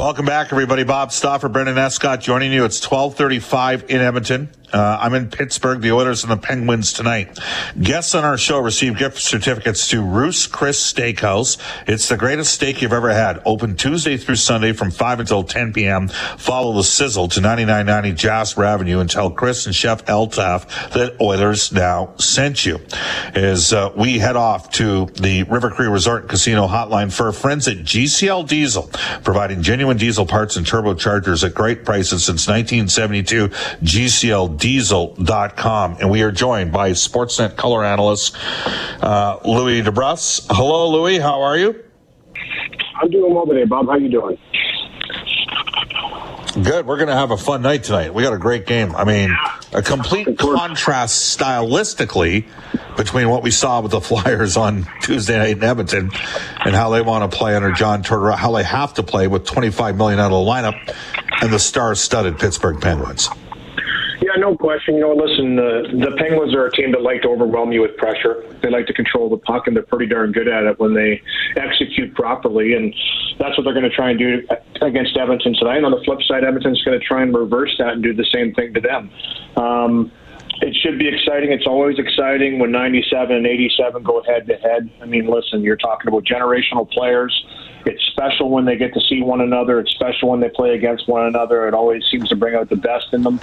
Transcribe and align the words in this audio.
Welcome 0.00 0.24
back, 0.24 0.50
everybody. 0.50 0.82
Bob 0.82 1.12
Stauffer, 1.12 1.50
Brendan 1.50 1.76
Escott 1.76 2.22
joining 2.22 2.54
you. 2.54 2.64
It's 2.64 2.80
1235 2.80 3.90
in 3.90 4.00
Edmonton. 4.00 4.48
Uh, 4.72 4.98
I'm 5.00 5.14
in 5.14 5.28
Pittsburgh, 5.28 5.80
the 5.80 5.92
Oilers 5.92 6.22
and 6.22 6.30
the 6.30 6.36
Penguins 6.36 6.92
tonight. 6.92 7.38
Guests 7.80 8.14
on 8.14 8.24
our 8.24 8.38
show 8.38 8.60
receive 8.60 8.96
gift 8.96 9.18
certificates 9.18 9.88
to 9.88 10.02
Ruth's 10.02 10.46
Chris 10.46 10.92
Steakhouse. 10.92 11.58
It's 11.86 12.08
the 12.08 12.16
greatest 12.16 12.54
steak 12.54 12.80
you've 12.80 12.92
ever 12.92 13.10
had. 13.10 13.42
Open 13.44 13.76
Tuesday 13.76 14.16
through 14.16 14.36
Sunday 14.36 14.72
from 14.72 14.90
5 14.90 15.20
until 15.20 15.42
10 15.42 15.72
p.m. 15.72 16.08
Follow 16.08 16.72
the 16.74 16.84
sizzle 16.84 17.28
to 17.28 17.40
9990 17.40 18.16
Jasper 18.16 18.64
Avenue 18.64 19.00
and 19.00 19.10
tell 19.10 19.30
Chris 19.30 19.66
and 19.66 19.74
Chef 19.74 20.04
Eltaf 20.06 20.92
that 20.92 21.20
Oilers 21.20 21.72
now 21.72 22.14
sent 22.16 22.64
you. 22.64 22.80
As 23.34 23.72
uh, 23.72 23.92
we 23.96 24.18
head 24.18 24.36
off 24.36 24.70
to 24.72 25.06
the 25.06 25.42
River 25.44 25.70
Cree 25.70 25.88
Resort 25.88 26.22
and 26.22 26.30
Casino 26.30 26.66
hotline 26.66 27.12
for 27.12 27.32
friends 27.32 27.66
at 27.66 27.78
GCL 27.78 28.48
Diesel, 28.48 28.90
providing 29.24 29.62
genuine 29.62 29.96
diesel 29.96 30.26
parts 30.26 30.56
and 30.56 30.64
turbochargers 30.64 31.44
at 31.44 31.54
great 31.54 31.84
prices 31.84 32.24
since 32.24 32.46
1972. 32.46 33.50
GCLDiesel.com. 34.60 35.96
And 36.00 36.10
we 36.10 36.22
are 36.22 36.30
joined 36.30 36.72
by 36.72 36.90
Sportsnet 36.90 37.56
color 37.56 37.84
analyst 37.84 38.36
uh, 39.02 39.38
Louis 39.44 39.82
DeBrusk. 39.82 40.46
Hello, 40.50 40.90
Louis. 40.90 41.18
How 41.18 41.40
are 41.40 41.56
you? 41.56 41.82
I'm 43.00 43.10
doing 43.10 43.34
well 43.34 43.46
today, 43.46 43.64
Bob. 43.64 43.86
How 43.86 43.92
are 43.92 43.98
you 43.98 44.10
doing? 44.10 44.38
Good. 46.62 46.84
We're 46.84 46.96
going 46.96 47.08
to 47.08 47.14
have 47.14 47.30
a 47.30 47.36
fun 47.36 47.62
night 47.62 47.84
tonight. 47.84 48.12
We 48.12 48.22
got 48.22 48.34
a 48.34 48.38
great 48.38 48.66
game. 48.66 48.94
I 48.96 49.04
mean, 49.04 49.34
a 49.72 49.82
complete 49.82 50.36
contrast 50.36 51.38
stylistically 51.38 52.44
between 52.96 53.30
what 53.30 53.42
we 53.42 53.50
saw 53.52 53.80
with 53.80 53.92
the 53.92 54.00
Flyers 54.00 54.56
on 54.56 54.86
Tuesday 55.00 55.38
night 55.38 55.56
in 55.56 55.62
Edmonton 55.64 56.10
and 56.64 56.74
how 56.74 56.90
they 56.90 57.00
want 57.02 57.30
to 57.30 57.38
play 57.38 57.54
under 57.54 57.70
John 57.70 58.02
Tortorella, 58.02 58.34
how 58.34 58.52
they 58.52 58.64
have 58.64 58.94
to 58.94 59.02
play 59.02 59.28
with 59.28 59.46
25 59.46 59.96
million 59.96 60.18
out 60.18 60.32
of 60.32 60.44
the 60.44 60.50
lineup 60.50 60.94
and 61.40 61.52
the 61.52 61.58
star-studded 61.58 62.38
Pittsburgh 62.38 62.80
Penguins. 62.80 63.30
Yeah, 64.20 64.32
no 64.36 64.54
question. 64.54 64.94
You 64.94 65.00
know, 65.00 65.14
listen, 65.14 65.56
the 65.56 65.88
the 65.92 66.14
Penguins 66.18 66.54
are 66.54 66.66
a 66.66 66.72
team 66.72 66.92
that 66.92 67.00
like 67.00 67.22
to 67.22 67.28
overwhelm 67.28 67.72
you 67.72 67.80
with 67.80 67.96
pressure. 67.96 68.44
They 68.62 68.68
like 68.68 68.86
to 68.86 68.92
control 68.92 69.30
the 69.30 69.38
puck, 69.38 69.66
and 69.66 69.74
they're 69.74 69.82
pretty 69.82 70.06
darn 70.06 70.32
good 70.32 70.46
at 70.46 70.64
it 70.64 70.78
when 70.78 70.92
they 70.92 71.22
execute 71.56 72.14
properly. 72.14 72.74
And 72.74 72.94
that's 73.38 73.56
what 73.56 73.64
they're 73.64 73.72
going 73.72 73.88
to 73.88 73.94
try 73.94 74.10
and 74.10 74.18
do 74.18 74.46
against 74.82 75.16
Edmonton 75.16 75.54
tonight. 75.54 75.84
On 75.84 75.90
the 75.90 76.02
flip 76.04 76.20
side, 76.28 76.44
Edmonton's 76.44 76.82
going 76.82 77.00
to 77.00 77.04
try 77.04 77.22
and 77.22 77.34
reverse 77.34 77.74
that 77.78 77.94
and 77.94 78.02
do 78.02 78.12
the 78.12 78.26
same 78.32 78.52
thing 78.52 78.74
to 78.74 78.80
them. 78.80 79.10
Um, 79.56 80.12
it 80.60 80.76
should 80.76 80.98
be 80.98 81.08
exciting. 81.08 81.52
It's 81.52 81.66
always 81.66 81.98
exciting 81.98 82.58
when 82.58 82.70
97 82.70 83.34
and 83.34 83.46
87 83.46 84.02
go 84.02 84.22
head 84.22 84.46
to 84.46 84.56
head. 84.56 84.90
I 85.00 85.06
mean, 85.06 85.26
listen, 85.26 85.62
you're 85.62 85.76
talking 85.76 86.08
about 86.08 86.24
generational 86.24 86.90
players. 86.90 87.44
It's 87.86 88.04
special 88.08 88.50
when 88.50 88.66
they 88.66 88.76
get 88.76 88.92
to 88.94 89.00
see 89.00 89.22
one 89.22 89.40
another. 89.40 89.80
It's 89.80 89.90
special 89.92 90.28
when 90.28 90.40
they 90.40 90.50
play 90.50 90.74
against 90.74 91.08
one 91.08 91.26
another. 91.26 91.66
It 91.66 91.74
always 91.74 92.04
seems 92.10 92.28
to 92.28 92.36
bring 92.36 92.54
out 92.54 92.68
the 92.68 92.76
best 92.76 93.12
in 93.12 93.22
them. 93.22 93.40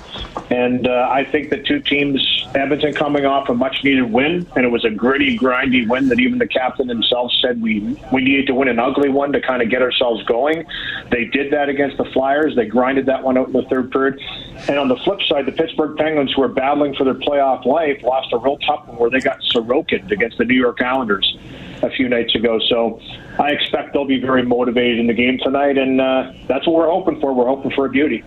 And 0.51 0.87
uh, 0.87 1.09
I 1.11 1.25
think 1.25 1.49
the 1.49 1.57
two 1.57 1.79
teams, 1.79 2.45
Edmonton 2.53 2.93
coming 2.93 3.25
off 3.25 3.49
a 3.49 3.55
much 3.55 3.83
needed 3.83 4.11
win, 4.11 4.45
and 4.55 4.65
it 4.65 4.69
was 4.69 4.85
a 4.85 4.91
gritty, 4.91 5.37
grindy 5.37 5.89
win 5.89 6.09
that 6.09 6.19
even 6.19 6.37
the 6.37 6.47
captain 6.47 6.87
himself 6.87 7.31
said 7.41 7.61
we, 7.61 7.79
we 8.13 8.21
needed 8.21 8.47
to 8.47 8.53
win 8.53 8.67
an 8.67 8.79
ugly 8.79 9.09
one 9.09 9.31
to 9.31 9.41
kind 9.41 9.61
of 9.63 9.69
get 9.69 9.81
ourselves 9.81 10.23
going. 10.25 10.65
They 11.09 11.25
did 11.25 11.51
that 11.51 11.69
against 11.69 11.97
the 11.97 12.05
Flyers. 12.05 12.55
They 12.55 12.65
grinded 12.65 13.07
that 13.07 13.23
one 13.23 13.37
out 13.37 13.47
in 13.47 13.53
the 13.53 13.63
third 13.63 13.91
period. 13.91 14.21
And 14.67 14.77
on 14.77 14.87
the 14.87 14.97
flip 14.97 15.21
side, 15.27 15.45
the 15.45 15.51
Pittsburgh 15.51 15.97
Penguins, 15.97 16.33
who 16.35 16.43
are 16.43 16.47
battling 16.47 16.93
for 16.93 17.03
their 17.07 17.27
playoff 17.27 17.65
life, 17.65 18.01
lost 18.03 18.31
a 18.33 18.37
real 18.37 18.57
tough 18.59 18.87
one 18.87 18.97
where 18.97 19.09
they 19.09 19.19
got 19.19 19.39
Sorokin 19.53 20.09
against 20.11 20.37
the 20.37 20.45
New 20.45 20.59
York 20.59 20.81
Islanders 20.81 21.37
a 21.81 21.89
few 21.89 22.09
nights 22.09 22.35
ago. 22.35 22.59
So 22.69 23.01
I 23.39 23.51
expect 23.51 23.93
they'll 23.93 24.05
be 24.05 24.19
very 24.19 24.43
motivated 24.43 24.99
in 24.99 25.07
the 25.07 25.13
game 25.13 25.37
tonight, 25.39 25.77
and 25.77 26.01
uh, 26.01 26.33
that's 26.47 26.65
what 26.67 26.75
we're 26.75 26.89
hoping 26.89 27.19
for. 27.19 27.33
We're 27.33 27.47
hoping 27.47 27.71
for 27.71 27.85
a 27.85 27.89
beauty. 27.89 28.23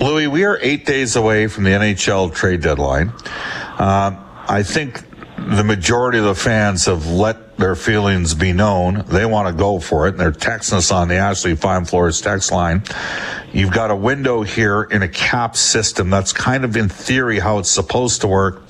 Louis, 0.00 0.28
we 0.28 0.44
are 0.44 0.58
eight 0.62 0.86
days 0.86 1.16
away 1.16 1.48
from 1.48 1.64
the 1.64 1.70
NHL 1.70 2.32
trade 2.34 2.62
deadline. 2.62 3.08
Um, 3.78 4.24
I 4.48 4.62
think 4.62 5.02
the 5.36 5.64
majority 5.64 6.18
of 6.18 6.24
the 6.24 6.34
fans 6.34 6.86
have 6.86 7.06
let 7.08 7.47
their 7.58 7.74
feelings 7.74 8.34
be 8.34 8.52
known. 8.52 9.04
They 9.08 9.26
want 9.26 9.48
to 9.48 9.52
go 9.52 9.80
for 9.80 10.06
it. 10.06 10.10
And 10.10 10.20
they're 10.20 10.32
texting 10.32 10.74
us 10.74 10.90
on 10.90 11.08
the 11.08 11.16
Ashley 11.16 11.56
Fine 11.56 11.84
Floors 11.86 12.20
text 12.20 12.52
line. 12.52 12.82
You've 13.52 13.72
got 13.72 13.90
a 13.90 13.96
window 13.96 14.42
here 14.42 14.84
in 14.84 15.02
a 15.02 15.08
cap 15.08 15.56
system. 15.56 16.08
That's 16.08 16.32
kind 16.32 16.64
of 16.64 16.76
in 16.76 16.88
theory 16.88 17.40
how 17.40 17.58
it's 17.58 17.70
supposed 17.70 18.20
to 18.20 18.28
work. 18.28 18.62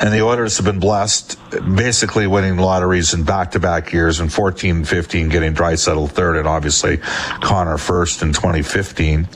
And 0.00 0.12
the 0.12 0.22
Oilers 0.22 0.56
have 0.56 0.64
been 0.64 0.80
blessed 0.80 1.38
basically 1.76 2.26
winning 2.26 2.56
lotteries 2.56 3.12
in 3.12 3.24
back 3.24 3.50
to 3.52 3.60
back 3.60 3.92
years 3.92 4.20
in 4.20 4.30
14 4.30 4.76
and 4.76 4.88
15, 4.88 5.28
getting 5.28 5.54
Draisaitl 5.54 6.10
third 6.10 6.36
and 6.36 6.48
obviously 6.48 6.96
Connor 6.96 7.76
first 7.76 8.22
in 8.22 8.32
2015. 8.32 9.28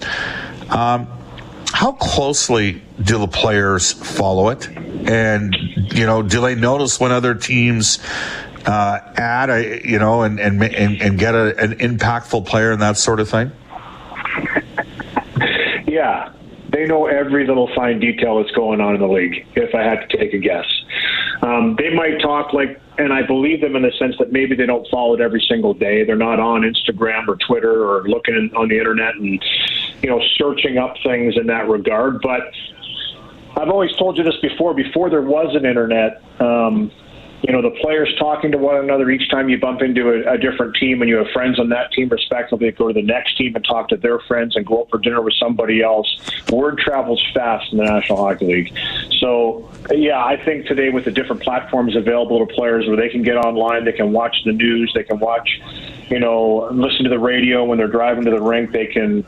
Um, 0.71 1.09
how 1.73 1.93
closely 1.93 2.83
do 3.03 3.19
the 3.19 3.29
players 3.29 3.93
follow 3.93 4.49
it? 4.49 4.69
And, 4.69 5.55
you 5.93 6.07
know, 6.07 6.23
do 6.23 6.41
they 6.41 6.55
notice 6.55 7.01
when 7.01 7.11
other 7.11 7.35
teams 7.35 7.99
uh, 8.67 9.01
add, 9.17 9.51
a, 9.51 9.87
you 9.87 9.99
know, 9.99 10.23
and, 10.23 10.41
and, 10.41 10.63
and, 10.63 11.01
and 11.01 11.19
get 11.19 11.35
a, 11.35 11.57
an 11.59 11.75
impactful 11.79 12.47
player 12.47 12.73
and 12.73 12.83
that 12.83 12.97
sort 12.97 13.21
of 13.21 13.29
thing? 13.29 13.53
Yeah, 15.95 16.33
they 16.71 16.87
know 16.87 17.07
every 17.07 17.47
little 17.47 17.73
fine 17.73 18.01
detail 18.01 18.43
that's 18.43 18.51
going 18.51 18.81
on 18.81 18.97
in 18.97 19.01
the 19.01 19.07
league. 19.07 19.47
If 19.55 19.77
I 19.77 19.83
had 19.83 20.11
to 20.11 20.17
take 20.17 20.35
a 20.35 20.39
guess, 20.39 20.67
um, 21.41 21.77
they 21.79 21.95
might 21.95 22.21
talk 22.21 22.53
like, 22.53 22.81
and 22.99 23.13
I 23.13 23.23
believe 23.23 23.61
them 23.61 23.77
in 23.77 23.83
the 23.83 23.93
sense 23.93 24.17
that 24.19 24.33
maybe 24.33 24.57
they 24.57 24.67
don't 24.67 24.85
follow 24.91 25.15
it 25.15 25.21
every 25.21 25.45
single 25.49 25.73
day. 25.73 26.03
They're 26.03 26.17
not 26.17 26.41
on 26.41 26.63
Instagram 26.63 27.29
or 27.29 27.37
Twitter 27.37 27.89
or 27.89 28.09
looking 28.09 28.51
on 28.57 28.69
the 28.69 28.77
internet 28.77 29.15
and 29.15 29.41
you 30.03 30.11
know 30.11 30.21
searching 30.37 30.79
up 30.79 30.97
things 31.05 31.37
in 31.37 31.47
that 31.47 31.69
regard. 31.69 32.21
But 32.21 32.51
I've 33.57 33.69
always 33.69 33.95
told 33.95 34.19
you 34.19 34.25
this 34.25 34.39
before. 34.43 34.75
Before 34.75 35.09
there 35.09 35.23
was 35.23 35.55
an 35.55 35.65
internet. 35.65 36.23
Um, 36.41 36.91
you 37.47 37.53
know, 37.53 37.61
the 37.61 37.77
players 37.83 38.11
talking 38.19 38.51
to 38.53 38.57
one 38.57 38.77
another 38.77 39.11
each 39.11 39.31
time 39.31 39.51
you 39.51 39.59
bump 39.59 39.83
into 39.83 40.09
a, 40.09 40.33
a 40.33 40.39
different 40.39 40.75
team 40.77 41.03
and 41.03 41.11
you 41.11 41.17
have 41.17 41.27
friends 41.35 41.61
on 41.61 41.69
that 41.69 41.93
team, 41.93 42.09
respectively, 42.09 42.71
go 42.71 42.89
to 42.89 42.95
the 42.95 43.03
next 43.03 43.37
team 43.37 43.55
and 43.55 43.63
talk 43.63 43.91
to 43.91 43.99
their 43.99 44.19
friends 44.21 44.57
and 44.57 44.65
go 44.65 44.81
out 44.81 44.89
for 44.89 44.99
dinner 44.99 45.21
with 45.21 45.35
somebody 45.35 45.83
else. 45.83 46.09
Word 46.51 46.79
travels 46.79 47.23
fast 47.35 47.71
in 47.71 47.79
the 47.79 47.85
National 47.85 48.17
Hockey 48.17 48.47
League. 48.47 48.79
So, 49.21 49.71
yeah, 49.91 50.25
I 50.25 50.43
think 50.43 50.65
today 50.65 50.89
with 50.89 51.05
the 51.05 51.11
different 51.11 51.43
platforms 51.43 51.95
available 51.97 52.39
to 52.47 52.55
players 52.55 52.87
where 52.87 52.97
they 52.97 53.11
can 53.11 53.23
get 53.23 53.37
online, 53.37 53.85
they 53.85 53.93
can 53.93 54.13
watch 54.13 54.35
the 54.47 54.53
news, 54.53 54.91
they 54.95 55.05
can 55.05 55.19
watch, 55.19 55.61
you 56.09 56.21
know, 56.21 56.71
listen 56.73 57.05
to 57.05 57.11
the 57.11 57.19
radio 57.19 57.63
when 57.63 57.77
they're 57.77 57.89
driving 57.89 58.25
to 58.25 58.31
the 58.31 58.41
rink, 58.41 58.73
they 58.73 58.87
can 58.87 59.23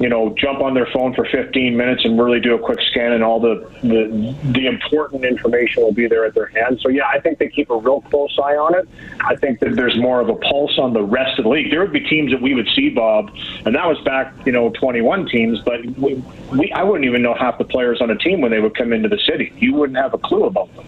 you 0.00 0.08
know, 0.08 0.34
jump 0.36 0.60
on 0.60 0.74
their 0.74 0.86
phone 0.86 1.14
for 1.14 1.24
15 1.24 1.76
minutes 1.76 2.04
and 2.04 2.20
really 2.20 2.40
do 2.40 2.54
a 2.54 2.58
quick 2.58 2.80
scan, 2.90 3.12
and 3.12 3.22
all 3.22 3.38
the 3.38 3.68
the, 3.82 4.34
the 4.52 4.66
important 4.66 5.24
information 5.24 5.82
will 5.82 5.92
be 5.92 6.08
there 6.08 6.24
at 6.24 6.34
their 6.34 6.46
hands. 6.46 6.82
So 6.82 6.88
yeah, 6.88 7.06
I 7.06 7.20
think 7.20 7.38
they 7.38 7.48
keep 7.48 7.70
a 7.70 7.76
real 7.76 8.00
close 8.02 8.36
eye 8.38 8.56
on 8.56 8.74
it. 8.74 8.88
I 9.20 9.36
think 9.36 9.60
that 9.60 9.76
there's 9.76 9.96
more 9.98 10.20
of 10.20 10.28
a 10.28 10.34
pulse 10.34 10.78
on 10.78 10.92
the 10.92 11.02
rest 11.02 11.38
of 11.38 11.44
the 11.44 11.50
league. 11.50 11.70
There 11.70 11.80
would 11.80 11.92
be 11.92 12.00
teams 12.00 12.32
that 12.32 12.42
we 12.42 12.54
would 12.54 12.68
see, 12.74 12.90
Bob, 12.90 13.30
and 13.64 13.74
that 13.74 13.86
was 13.86 14.00
back, 14.04 14.34
you 14.44 14.52
know, 14.52 14.70
21 14.70 15.26
teams, 15.26 15.60
but 15.60 15.84
we, 15.96 16.14
we 16.50 16.72
I 16.72 16.82
wouldn't 16.82 17.04
even 17.04 17.22
know 17.22 17.34
half 17.34 17.58
the 17.58 17.64
players 17.64 18.00
on 18.00 18.10
a 18.10 18.18
team 18.18 18.40
when 18.40 18.50
they 18.50 18.60
would 18.60 18.76
come 18.76 18.92
into 18.92 19.08
the 19.08 19.18
city. 19.18 19.52
You 19.58 19.74
wouldn't 19.74 19.98
have 19.98 20.12
a 20.14 20.18
clue 20.18 20.44
about 20.44 20.74
them. 20.74 20.86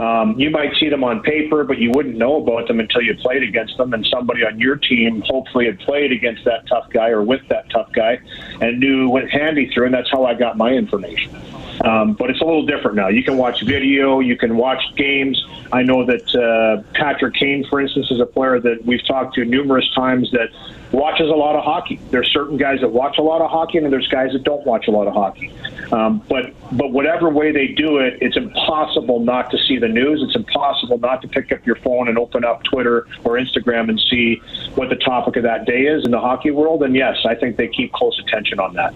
Um, 0.00 0.40
you 0.40 0.48
might 0.48 0.74
see 0.80 0.88
them 0.88 1.04
on 1.04 1.20
paper, 1.20 1.62
but 1.62 1.76
you 1.76 1.90
wouldn't 1.90 2.16
know 2.16 2.42
about 2.42 2.66
them 2.68 2.80
until 2.80 3.02
you 3.02 3.14
played 3.16 3.42
against 3.42 3.76
them, 3.76 3.92
and 3.92 4.06
somebody 4.06 4.42
on 4.46 4.58
your 4.58 4.76
team 4.76 5.22
hopefully 5.26 5.66
had 5.66 5.78
played 5.80 6.10
against 6.10 6.42
that 6.46 6.66
tough 6.68 6.88
guy 6.88 7.10
or 7.10 7.22
with 7.22 7.46
that 7.48 7.68
tough 7.68 7.92
guy 7.92 8.18
and 8.62 8.80
knew 8.80 9.10
what 9.10 9.28
handy 9.28 9.70
through, 9.74 9.84
and 9.84 9.94
that's 9.94 10.10
how 10.10 10.24
I 10.24 10.32
got 10.32 10.56
my 10.56 10.70
information. 10.70 11.36
Um, 11.84 12.14
but 12.14 12.30
it's 12.30 12.40
a 12.40 12.44
little 12.44 12.64
different 12.64 12.96
now. 12.96 13.08
You 13.08 13.22
can 13.22 13.36
watch 13.36 13.62
video, 13.62 14.20
you 14.20 14.36
can 14.38 14.56
watch 14.56 14.82
games. 14.96 15.44
I 15.70 15.82
know 15.82 16.06
that 16.06 16.34
uh, 16.34 16.82
Patrick 16.94 17.34
Kane, 17.34 17.66
for 17.68 17.78
instance, 17.78 18.10
is 18.10 18.20
a 18.20 18.26
player 18.26 18.58
that 18.58 18.84
we've 18.86 19.06
talked 19.06 19.34
to 19.34 19.44
numerous 19.44 19.88
times 19.94 20.30
that 20.30 20.48
watches 20.92 21.28
a 21.28 21.34
lot 21.34 21.56
of 21.56 21.64
hockey. 21.64 22.00
There's 22.10 22.30
certain 22.32 22.56
guys 22.56 22.80
that 22.80 22.88
watch 22.90 23.18
a 23.18 23.22
lot 23.22 23.40
of 23.40 23.50
hockey, 23.50 23.78
and 23.78 23.92
there's 23.92 24.08
guys 24.08 24.32
that 24.32 24.42
don't 24.42 24.64
watch 24.66 24.88
a 24.88 24.90
lot 24.90 25.06
of 25.06 25.14
hockey. 25.14 25.52
Um, 25.92 26.22
but 26.28 26.52
but 26.72 26.92
whatever 26.92 27.28
way 27.28 27.52
they 27.52 27.68
do 27.68 27.98
it, 27.98 28.18
it's 28.20 28.36
impossible 28.36 29.20
not 29.20 29.50
to 29.50 29.58
see 29.58 29.78
the 29.78 29.88
news. 29.88 30.22
It's 30.22 30.36
impossible 30.36 30.98
not 30.98 31.22
to 31.22 31.28
pick 31.28 31.52
up 31.52 31.64
your 31.66 31.76
phone 31.76 32.08
and 32.08 32.18
open 32.18 32.44
up 32.44 32.62
Twitter 32.64 33.06
or 33.24 33.38
Instagram 33.38 33.88
and 33.88 34.00
see 34.10 34.42
what 34.74 34.88
the 34.88 34.96
topic 34.96 35.36
of 35.36 35.42
that 35.44 35.64
day 35.64 35.82
is 35.82 36.04
in 36.04 36.10
the 36.10 36.20
hockey 36.20 36.50
world. 36.50 36.82
And 36.82 36.94
yes, 36.94 37.16
I 37.24 37.34
think 37.34 37.56
they 37.56 37.68
keep 37.68 37.92
close 37.92 38.18
attention 38.18 38.60
on 38.60 38.74
that. 38.74 38.94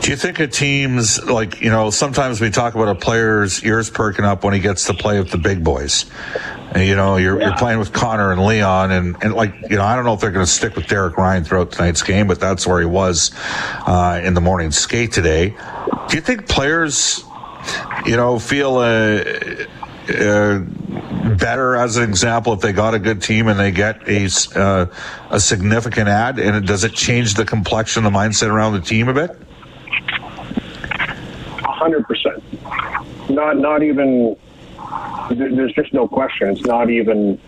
Do 0.00 0.12
you 0.12 0.16
think 0.16 0.38
of 0.40 0.50
teams 0.50 1.22
like, 1.24 1.60
you 1.60 1.70
know, 1.70 1.90
sometimes 1.90 2.40
we 2.40 2.50
talk 2.50 2.74
about 2.74 2.88
a 2.88 2.94
player's 2.94 3.62
ears 3.64 3.90
perking 3.90 4.24
up 4.24 4.44
when 4.44 4.54
he 4.54 4.60
gets 4.60 4.86
to 4.86 4.94
play 4.94 5.18
with 5.18 5.30
the 5.30 5.38
big 5.38 5.62
boys. 5.62 6.06
And, 6.72 6.86
you 6.86 6.96
know, 6.96 7.16
you're, 7.16 7.38
yeah. 7.40 7.48
you're 7.48 7.56
playing 7.56 7.78
with 7.78 7.92
Connor 7.92 8.30
and 8.30 8.44
Leon, 8.44 8.90
and, 8.90 9.16
and 9.22 9.34
like, 9.34 9.54
you 9.70 9.76
know, 9.76 9.84
I 9.84 9.96
don't 9.96 10.04
know 10.04 10.12
if 10.12 10.20
they're 10.20 10.30
going 10.30 10.44
to 10.44 10.50
stick 10.50 10.76
with 10.76 10.86
Derek 10.86 11.16
Ryan 11.16 11.44
throughout 11.44 11.72
tonight's 11.72 12.02
game, 12.02 12.26
but 12.26 12.40
that's 12.40 12.66
where 12.66 12.78
he 12.78 12.86
was 12.86 13.32
uh, 13.86 14.20
in 14.22 14.34
the 14.34 14.40
morning 14.40 14.70
skate 14.70 15.12
today. 15.12 15.56
Do 16.08 16.16
you 16.16 16.20
think 16.20 16.46
players, 16.46 17.24
you 18.04 18.16
know, 18.16 18.38
feel 18.38 18.76
uh, 18.76 19.24
uh, 20.08 20.58
better 21.36 21.76
as 21.76 21.96
an 21.96 22.08
example 22.08 22.52
if 22.52 22.60
they 22.60 22.72
got 22.72 22.94
a 22.94 22.98
good 22.98 23.22
team 23.22 23.48
and 23.48 23.58
they 23.58 23.70
get 23.70 24.06
a 24.08 24.28
uh, 24.54 24.86
a 25.30 25.40
significant 25.40 26.08
ad, 26.08 26.38
and 26.38 26.56
it, 26.56 26.66
does 26.66 26.84
it 26.84 26.92
change 26.92 27.34
the 27.34 27.44
complexion, 27.44 28.04
the 28.04 28.10
mindset 28.10 28.48
around 28.48 28.74
the 28.74 28.80
team 28.80 29.08
a 29.08 29.14
bit? 29.14 29.30
hundred 31.78 32.06
percent. 32.06 32.42
Not 33.30 33.58
not 33.58 33.82
even. 33.82 34.36
There's 35.30 35.72
just 35.72 35.92
no 35.92 36.08
question. 36.08 36.48
It's 36.48 36.64
not 36.64 36.90
even. 36.90 37.40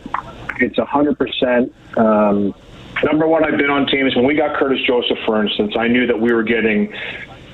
It's 0.59 0.79
a 0.79 0.85
hundred 0.85 1.19
percent. 1.19 1.75
Um, 1.97 2.55
number 3.03 3.27
one, 3.27 3.45
I've 3.45 3.59
been 3.59 3.71
on 3.71 3.87
teams 3.87 4.15
when 4.15 4.27
we 4.27 4.35
got 4.35 4.57
Curtis 4.57 4.81
Joseph, 4.87 5.19
for 5.25 5.43
instance. 5.43 5.75
I 5.79 5.89
knew 5.89 6.07
that 6.07 6.21
we 6.21 6.33
were 6.33 6.43
getting 6.43 6.95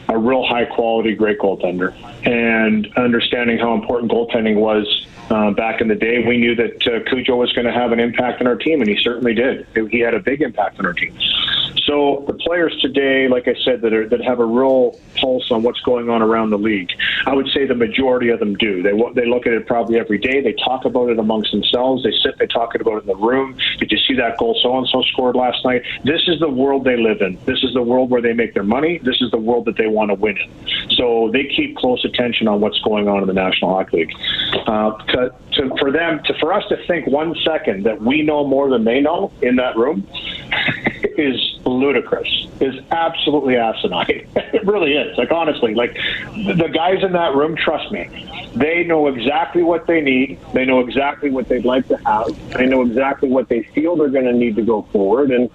a 0.09 0.19
real 0.19 0.45
high 0.45 0.65
quality, 0.65 1.15
great 1.15 1.39
goaltender, 1.39 1.95
and 2.27 2.93
understanding 2.97 3.59
how 3.59 3.75
important 3.75 4.11
goaltending 4.11 4.57
was 4.57 5.07
uh, 5.31 5.51
back 5.51 5.81
in 5.81 5.89
the 5.89 5.95
day, 5.95 6.25
we 6.27 6.37
knew 6.37 6.55
that 6.55 6.87
uh, 6.87 7.01
Cujo 7.09 7.37
was 7.37 7.53
going 7.53 7.67
to 7.67 7.73
have 7.73 7.93
an 7.93 7.99
impact 7.99 8.41
on 8.41 8.47
our 8.47 8.57
team, 8.57 8.81
and 8.81 8.89
he 8.89 8.97
certainly 9.03 9.35
did. 9.35 9.67
He 9.91 9.99
had 9.99 10.15
a 10.15 10.21
big 10.21 10.41
impact 10.41 10.79
on 10.79 10.87
our 10.87 10.93
team. 10.93 11.19
So 11.87 12.25
the 12.27 12.35
players 12.35 12.77
today, 12.81 13.29
like 13.29 13.47
I 13.47 13.55
said, 13.65 13.81
that 13.83 13.93
are, 13.93 14.09
that 14.09 14.21
have 14.23 14.41
a 14.41 14.45
real 14.45 14.99
pulse 15.17 15.51
on 15.51 15.63
what's 15.63 15.81
going 15.81 16.11
on 16.11 16.21
around 16.21 16.51
the 16.51 16.59
league, 16.59 16.91
I 17.27 17.35
would 17.35 17.49
say 17.49 17.65
the 17.65 17.75
majority 17.75 18.31
of 18.31 18.41
them 18.41 18.55
do. 18.57 18.83
They 18.83 18.93
they 19.15 19.29
look 19.29 19.47
at 19.47 19.53
it 19.53 19.67
probably 19.67 19.99
every 19.99 20.19
day. 20.19 20.41
They 20.41 20.55
talk 20.65 20.85
about 20.85 21.11
it 21.11 21.19
amongst 21.19 21.53
themselves. 21.53 22.03
They 22.03 22.13
sit, 22.23 22.39
they 22.39 22.47
talk 22.47 22.75
about 22.75 22.99
it 22.99 23.01
in 23.03 23.07
the 23.07 23.17
room. 23.17 23.57
Did 23.79 23.93
you 23.93 23.99
see 23.99 24.15
that 24.15 24.37
goal 24.39 24.59
so 24.63 24.77
and 24.77 24.87
so 24.89 25.03
scored 25.13 25.37
last 25.37 25.65
night? 25.65 25.83
This 26.05 26.23
is 26.27 26.41
the 26.41 26.49
world 26.49 26.85
they 26.85 26.97
live 26.97 27.21
in. 27.21 27.39
This 27.45 27.63
is 27.63 27.73
the 27.73 27.83
world 27.83 28.11
where 28.11 28.21
they 28.21 28.33
make 28.33 28.55
their 28.55 28.65
money. 28.65 28.99
This 28.99 29.21
is 29.21 29.31
the 29.31 29.39
world 29.39 29.65
that 29.67 29.77
they 29.77 29.87
want 29.87 30.11
to 30.11 30.15
win 30.15 30.37
in. 30.37 30.51
So 30.97 31.31
they 31.33 31.45
keep 31.45 31.77
close 31.77 32.05
attention 32.05 32.49
on 32.49 32.61
what's 32.61 32.81
going 32.81 33.09
on 33.09 33.21
in 33.21 33.27
the 33.29 33.35
National 33.35 33.75
Hockey 33.75 33.99
League. 33.99 34.15
Uh, 34.67 34.97
to, 35.07 35.35
to, 35.53 35.77
for 35.79 35.93
them, 35.93 36.21
to, 36.25 36.35
for 36.39 36.53
us 36.53 36.65
to 36.69 36.77
think 36.87 37.07
one 37.07 37.35
second 37.45 37.85
that 37.85 38.01
we 38.03 38.23
know 38.23 38.47
more 38.47 38.71
than 38.71 38.85
they 38.85 39.01
know 39.01 39.33
in 39.43 39.57
that 39.57 39.77
room 39.77 40.07
is 41.19 41.56
ludicrous. 41.77 42.47
Is 42.61 42.75
absolutely 42.91 43.57
asinine. 43.57 44.27
it 44.37 44.67
really 44.67 44.93
is. 44.95 45.17
Like 45.19 45.31
honestly, 45.31 45.75
like 45.75 45.95
the 46.35 46.71
guys 46.73 47.03
in 47.03 47.13
that 47.13 47.35
room, 47.35 47.55
trust 47.57 47.93
me, 47.93 48.09
they 48.55 48.85
know 48.85 49.09
exactly 49.09 49.63
what 49.63 49.87
they 49.87 50.01
need. 50.01 50.39
They 50.55 50.65
know 50.65 50.81
exactly 50.81 51.31
what 51.31 51.49
they'd 51.49 51.65
like 51.65 51.87
to 51.89 51.97
have. 51.99 52.27
They 52.55 52.67
know 52.67 52.83
exactly 52.83 53.29
what 53.29 53.49
they 53.49 53.63
feel 53.63 53.97
they're 53.97 54.09
going 54.09 54.25
to 54.25 54.33
need 54.33 54.57
to 54.57 54.63
go 54.63 54.83
forward, 54.93 55.31
and 55.31 55.51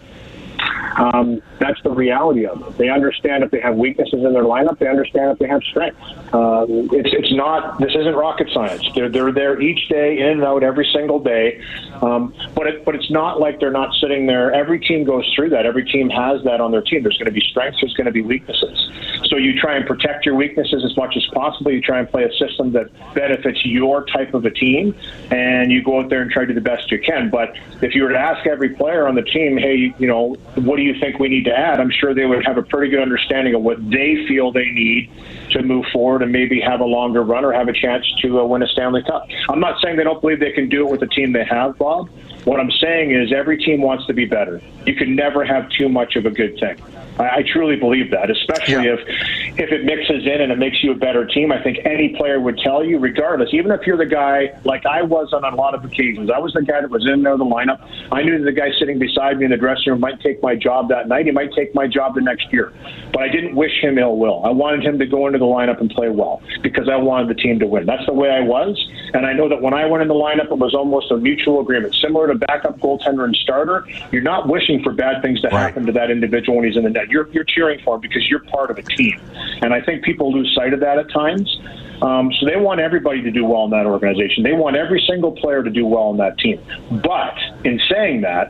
um, 0.96 1.42
that's 1.62 1.82
the 1.84 1.92
reality 1.92 2.46
of 2.46 2.60
it. 2.68 2.78
They 2.78 2.90
understand 2.90 3.44
if 3.44 3.52
they 3.52 3.60
have 3.62 3.76
weaknesses 3.76 4.26
in 4.26 4.34
their 4.34 4.44
lineup. 4.44 4.80
They 4.80 4.88
understand 4.88 5.32
if 5.32 5.40
they 5.40 5.48
have 5.48 5.62
strengths. 5.64 6.02
Um, 6.34 6.90
it's 6.92 7.10
it's 7.14 7.34
not. 7.34 7.80
This 7.80 7.94
isn't 7.96 8.16
rocket 8.16 8.50
science. 8.52 8.84
They're 8.96 9.10
they're 9.10 9.32
there 9.32 9.62
each 9.62 9.88
day, 9.88 10.20
in 10.20 10.28
and 10.28 10.44
out, 10.44 10.64
every 10.64 10.90
single 10.92 11.20
day. 11.20 11.62
Um, 12.02 12.34
but 12.56 12.66
it, 12.66 12.84
but 12.84 12.96
it's 12.96 13.12
not 13.12 13.40
like 13.40 13.60
they're 13.60 13.72
not 13.72 13.94
sitting 14.02 14.26
there. 14.26 14.52
Every 14.52 14.80
team 14.80 15.04
goes 15.04 15.32
through 15.36 15.50
that. 15.50 15.68
Every 15.68 15.86
team 15.86 16.10
has 16.10 16.44
that 16.46 16.62
on 16.62 16.72
their 16.72 16.82
team. 16.82 17.04
There's 17.04 17.18
going 17.18 17.28
to 17.28 17.40
be 17.40 17.46
strengths. 17.52 17.80
There's 17.82 17.94
going 17.94 18.06
to 18.06 18.12
be 18.12 18.24
weaknesses. 18.24 18.90
So 19.26 19.38
you 19.38 19.60
try 19.60 19.78
and 19.78 19.86
protect 19.86 20.26
your 20.26 20.36
weaknesses 20.36 20.84
as 20.84 20.98
much 20.98 21.16
as 21.16 21.26
possible. 21.28 21.72
You 21.72 21.82
try 21.82 22.00
and 22.00 22.10
play 22.10 22.24
a 22.24 22.34
system 22.34 22.72
that 22.72 22.88
benefits 23.14 23.64
your 23.66 24.06
type 24.06 24.34
of 24.34 24.46
a 24.46 24.52
team, 24.52 24.96
and 25.30 25.72
you 25.72 25.84
go 25.84 26.00
out 26.00 26.10
there 26.10 26.22
and 26.22 26.32
try 26.32 26.44
to 26.44 26.48
do 26.48 26.54
the 26.54 26.62
best 26.62 26.92
you 26.92 27.00
can. 27.00 27.30
But 27.30 27.56
if 27.82 27.94
you 27.94 28.04
were 28.04 28.10
to 28.10 28.20
ask 28.20 28.48
every 28.48 28.70
player 28.70 29.08
on 29.08 29.16
the 29.16 29.22
team, 29.22 29.58
hey, 29.58 29.94
you 30.00 30.08
know, 30.08 30.34
what 30.56 30.78
do 30.78 30.82
you 30.82 31.00
think 31.00 31.20
we 31.20 31.30
need 31.30 31.46
to 31.46 31.51
add? 31.58 31.80
I'm 31.80 31.92
sure 31.92 32.14
they 32.14 32.26
would 32.26 32.46
have 32.46 32.58
a 32.58 32.64
pretty 32.64 32.90
good 32.90 33.02
understanding 33.02 33.56
of 33.56 33.62
what 33.62 33.78
they 33.90 34.26
feel 34.28 34.52
they 34.52 34.70
need 34.70 35.10
to 35.52 35.64
move 35.64 35.86
forward 35.92 36.22
and 36.22 36.32
maybe 36.32 36.60
have 36.62 36.80
a 36.80 36.86
longer 36.86 37.24
run 37.24 37.46
or 37.46 37.52
have 37.52 37.68
a 37.68 37.74
chance 37.74 38.06
to 38.22 38.40
uh, 38.40 38.46
win 38.46 38.64
a 38.64 38.68
Stanley 38.68 39.04
Cup. 39.04 39.28
I'm 39.50 39.60
not 39.60 39.82
saying 39.82 39.98
they 39.98 40.04
don't 40.04 40.22
believe 40.22 40.40
they 40.40 40.52
can 40.52 40.70
do 40.70 40.88
it 40.88 40.92
with 40.92 41.00
the 41.00 41.08
team 41.08 41.34
they 41.34 41.46
have, 41.46 41.78
Bob. 41.78 42.10
What 42.46 42.60
I'm 42.60 42.72
saying 42.72 43.12
is 43.12 43.32
every 43.32 43.58
team 43.58 43.82
wants 43.82 44.08
to 44.08 44.14
be 44.14 44.26
better. 44.26 44.62
You 44.86 44.96
can 44.96 45.16
never 45.16 45.46
have 45.46 45.70
too 45.70 45.90
much 45.90 46.16
of 46.16 46.26
a 46.26 46.32
good 46.32 46.58
thing. 46.60 46.78
I, 47.22 47.38
I 47.38 47.44
truly 47.44 47.76
believe 47.76 48.12
that, 48.12 48.30
especially 48.30 48.86
yeah. 48.86 48.96
if 48.96 49.60
if 49.60 49.72
it 49.72 49.86
mixes 49.86 50.26
in 50.26 50.42
and 50.42 50.52
it 50.52 50.58
makes 50.58 50.84
you 50.84 50.92
a 50.92 50.96
better 50.96 51.26
team. 51.26 51.52
I 51.52 51.62
think 51.62 51.80
any 51.86 52.16
player 52.16 52.40
would 52.40 52.58
tell 52.58 52.84
you, 52.84 53.00
regardless, 53.00 53.50
even 53.54 53.72
if 53.72 53.86
you're 53.86 53.98
the 53.98 54.06
guy 54.06 54.60
like 54.64 54.86
I 54.86 55.02
was 55.02 55.34
on 55.34 55.44
a 55.44 55.56
lot 55.56 55.76
of 55.76 55.86
occasions. 55.86 56.30
I 56.30 56.40
was 56.40 56.54
the 56.54 56.62
guy 56.62 56.82
that 56.82 56.90
was 56.90 57.08
in 57.08 57.24
there 57.24 57.38
the 57.38 57.46
lineup. 57.46 57.80
I 58.12 58.24
knew 58.24 58.38
that 58.38 58.46
the 58.46 58.52
guy 58.52 58.72
sitting 58.80 59.00
beside 59.00 59.38
me 59.38 59.46
in 59.46 59.52
the 59.52 59.58
dressing 59.58 59.92
room 59.92 60.00
might 60.00 60.20
take 60.22 60.42
my 60.42 60.56
job 60.56 60.90
that 60.90 61.08
night. 61.08 61.26
He 61.26 61.32
might 61.32 61.54
take 61.54 61.74
my 61.76 61.88
job 61.88 62.16
the 62.16 62.22
next 62.22 62.52
year, 62.52 62.74
but 63.14 63.22
I 63.22 63.30
didn't 63.30 63.56
wish 63.56 63.72
him 63.82 63.98
ill 63.98 64.18
will. 64.18 64.44
I 64.46 64.50
wanted 64.50 64.84
him 64.84 65.00
to 65.00 65.06
go 65.06 65.28
into 65.28 65.40
the 65.40 65.46
lineup 65.46 65.80
and 65.80 65.90
play 65.90 66.10
well 66.10 66.42
because 66.62 66.90
I 66.90 66.96
wanted 66.96 67.30
the 67.30 67.40
team 67.42 67.60
to 67.60 67.68
win. 67.68 67.86
That's 67.86 68.06
the 68.06 68.14
way 68.14 68.30
I 68.30 68.42
was, 68.42 68.78
and 69.14 69.26
I 69.26 69.34
know 69.34 69.50
that 69.50 69.62
when 69.62 69.74
I 69.74 69.86
went 69.86 70.02
in 70.02 70.08
the 70.08 70.14
lineup, 70.14 70.52
it 70.52 70.58
was 70.58 70.74
almost 70.74 71.12
a 71.12 71.18
mutual 71.18 71.62
agreement, 71.62 71.96
similar 71.96 72.28
to 72.28 72.36
backup 72.36 72.80
goaltender 72.80 73.26
and 73.26 73.36
starter. 73.36 73.86
You're 74.12 74.22
not 74.22 74.48
wishing 74.48 74.84
for 74.84 74.94
bad 74.94 75.22
things 75.22 75.42
to 75.42 75.50
right. 75.50 75.62
happen 75.62 75.86
to 75.86 75.92
that 75.94 76.12
individual 76.12 76.58
when 76.58 76.68
he's 76.68 76.78
in 76.78 76.84
the 76.84 76.90
net. 76.90 77.10
You're 77.12 77.30
you're 77.30 77.44
cheering 77.44 77.80
for 77.84 78.00
because 78.00 78.28
you're 78.30 78.40
part 78.40 78.72
of 78.72 78.78
a 78.78 78.84
team. 78.84 79.20
And 79.62 79.74
I 79.74 79.82
think 79.82 80.04
people 80.04 80.32
lose 80.32 80.54
sight 80.56 80.74
of 80.74 80.80
that 80.80 80.98
at 80.98 81.12
times. 81.12 81.60
Um, 82.02 82.32
so 82.40 82.48
they 82.48 82.56
want 82.56 82.80
everybody 82.80 83.22
to 83.22 83.30
do 83.30 83.46
well 83.46 83.66
in 83.66 83.72
that 83.72 83.86
organization. 83.86 84.44
They 84.44 84.54
want 84.54 84.76
every 84.76 85.04
single 85.08 85.34
player 85.34 85.62
to 85.62 85.70
do 85.70 85.86
well 85.86 86.10
in 86.10 86.18
that 86.18 86.38
team. 86.40 86.60
But 87.04 87.38
in 87.64 87.80
saying 87.88 88.22
that, 88.22 88.50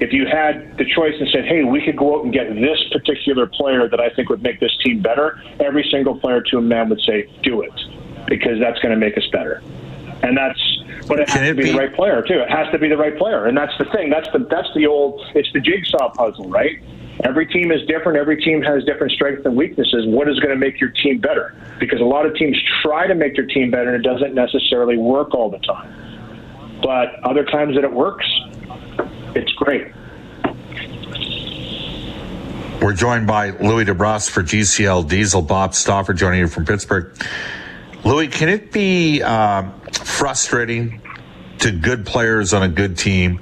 if 0.00 0.12
you 0.12 0.26
had 0.26 0.76
the 0.78 0.84
choice 0.84 1.14
and 1.18 1.28
said, 1.30 1.44
hey, 1.44 1.64
we 1.64 1.84
could 1.84 1.96
go 1.96 2.18
out 2.18 2.24
and 2.24 2.32
get 2.32 2.54
this 2.54 2.78
particular 2.92 3.46
player 3.46 3.88
that 3.88 3.98
I 4.00 4.10
think 4.10 4.28
would 4.28 4.44
make 4.44 4.60
this 4.60 4.76
team 4.84 5.02
better, 5.02 5.42
every 5.58 5.84
single 5.90 6.18
player 6.20 6.40
to 6.40 6.58
a 6.58 6.62
man 6.62 6.88
would 6.88 7.00
say, 7.00 7.28
do 7.42 7.62
it, 7.62 7.72
because 8.28 8.60
that's 8.60 8.78
going 8.78 8.94
to 8.94 8.98
make 8.98 9.18
us 9.18 9.26
better. 9.32 9.60
And 10.22 10.36
that's, 10.36 10.60
but 11.08 11.18
it 11.18 11.28
has 11.30 11.48
to 11.48 11.54
be, 11.54 11.64
be 11.64 11.72
the 11.72 11.78
right 11.78 11.94
player 11.94 12.22
too. 12.22 12.38
It 12.38 12.50
has 12.50 12.70
to 12.70 12.78
be 12.78 12.88
the 12.88 12.96
right 12.96 13.16
player, 13.18 13.46
and 13.46 13.56
that's 13.56 13.76
the 13.76 13.84
thing. 13.86 14.08
That's 14.08 14.30
the 14.32 14.38
that's 14.38 14.72
the 14.74 14.86
old. 14.86 15.20
It's 15.34 15.52
the 15.52 15.60
jigsaw 15.60 16.12
puzzle, 16.14 16.48
right? 16.48 16.80
Every 17.22 17.46
team 17.46 17.70
is 17.70 17.86
different. 17.86 18.18
Every 18.18 18.42
team 18.42 18.60
has 18.62 18.84
different 18.84 19.12
strengths 19.12 19.46
and 19.46 19.56
weaknesses. 19.56 20.04
What 20.06 20.28
is 20.28 20.38
going 20.40 20.52
to 20.52 20.58
make 20.58 20.80
your 20.80 20.90
team 20.90 21.20
better? 21.20 21.54
Because 21.78 22.00
a 22.00 22.04
lot 22.04 22.26
of 22.26 22.34
teams 22.34 22.60
try 22.82 23.06
to 23.06 23.14
make 23.14 23.36
their 23.36 23.46
team 23.46 23.70
better, 23.70 23.94
and 23.94 24.04
it 24.04 24.08
doesn't 24.08 24.34
necessarily 24.34 24.96
work 24.96 25.32
all 25.34 25.50
the 25.50 25.58
time. 25.58 26.80
But 26.82 27.14
other 27.22 27.44
times 27.44 27.76
that 27.76 27.84
it 27.84 27.92
works, 27.92 28.26
it's 29.34 29.52
great. 29.52 29.92
We're 32.82 32.92
joined 32.92 33.26
by 33.26 33.50
Louis 33.50 33.84
DeBrusk 33.86 34.30
for 34.30 34.42
GCL 34.42 35.08
Diesel. 35.08 35.40
Bob 35.40 35.74
Stauffer 35.74 36.12
joining 36.12 36.40
you 36.40 36.48
from 36.48 36.66
Pittsburgh. 36.66 37.16
Louis, 38.04 38.28
can 38.28 38.50
it 38.50 38.72
be 38.72 39.22
uh, 39.22 39.70
frustrating 39.92 41.00
to 41.60 41.70
good 41.70 42.04
players 42.04 42.52
on 42.52 42.62
a 42.62 42.68
good 42.68 42.98
team 42.98 43.40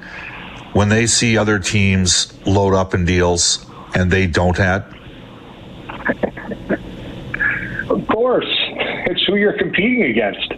when 0.72 0.88
they 0.88 1.06
see 1.06 1.36
other 1.36 1.58
teams 1.58 2.32
load 2.46 2.74
up 2.74 2.94
in 2.94 3.04
deals 3.04 3.66
and 3.94 4.10
they 4.10 4.26
don't 4.26 4.58
add? 4.58 4.84
Of 7.88 8.06
course, 8.08 8.46
it's 9.06 9.22
who 9.26 9.36
you're 9.36 9.58
competing 9.58 10.04
against. 10.04 10.52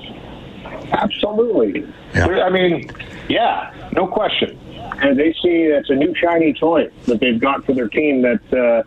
Absolutely. 0.93 1.87
Yeah. 2.15 2.27
I 2.27 2.51
mean, 2.51 2.91
yeah, 3.29 3.73
no 3.93 4.07
question. 4.07 4.59
And 5.03 5.19
they 5.19 5.33
see 5.33 5.65
it's 5.65 5.91
a 5.91 5.95
new 5.95 6.15
shiny 6.15 6.53
toy 6.53 6.89
that 7.07 7.21
they've 7.21 7.41
got 7.41 7.65
for 7.65 7.73
their 7.73 7.89
team. 7.89 8.23
That 8.23 8.53
uh, 8.53 8.83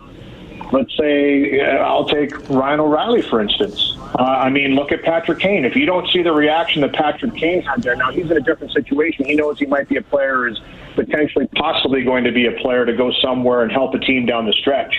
let's 0.72 0.96
say 0.98 1.62
uh, 1.62 1.78
I'll 1.78 2.08
take 2.08 2.50
Ryan 2.50 2.80
O'Reilly 2.80 3.22
for 3.22 3.42
instance. 3.42 3.96
Uh, 4.18 4.24
I 4.24 4.50
mean, 4.50 4.76
look 4.76 4.92
at 4.92 5.04
Patrick 5.04 5.40
Kane. 5.40 5.66
If 5.66 5.76
you 5.76 5.86
don't 5.86 6.08
see 6.10 6.24
the 6.24 6.32
reaction 6.32 6.82
that 6.82 6.94
Patrick 6.94 7.36
Kane 7.36 7.62
had 7.62 7.84
there, 7.84 7.96
now 7.96 8.12
he's 8.12 8.30
in 8.32 8.38
a 8.38 8.42
different 8.42 8.74
situation. 8.74 9.26
He 9.26 9.36
knows 9.36 9.60
he 9.60 9.66
might 9.66 9.90
be 9.90 9.98
a 9.98 10.02
player, 10.02 10.48
is 10.48 10.60
potentially, 10.96 11.48
possibly 11.56 12.04
going 12.04 12.24
to 12.24 12.32
be 12.32 12.48
a 12.48 12.54
player 12.54 12.86
to 12.86 12.94
go 12.94 13.12
somewhere 13.22 13.62
and 13.64 13.72
help 13.72 13.94
a 13.94 14.00
team 14.00 14.26
down 14.26 14.46
the 14.46 14.54
stretch. 14.54 14.96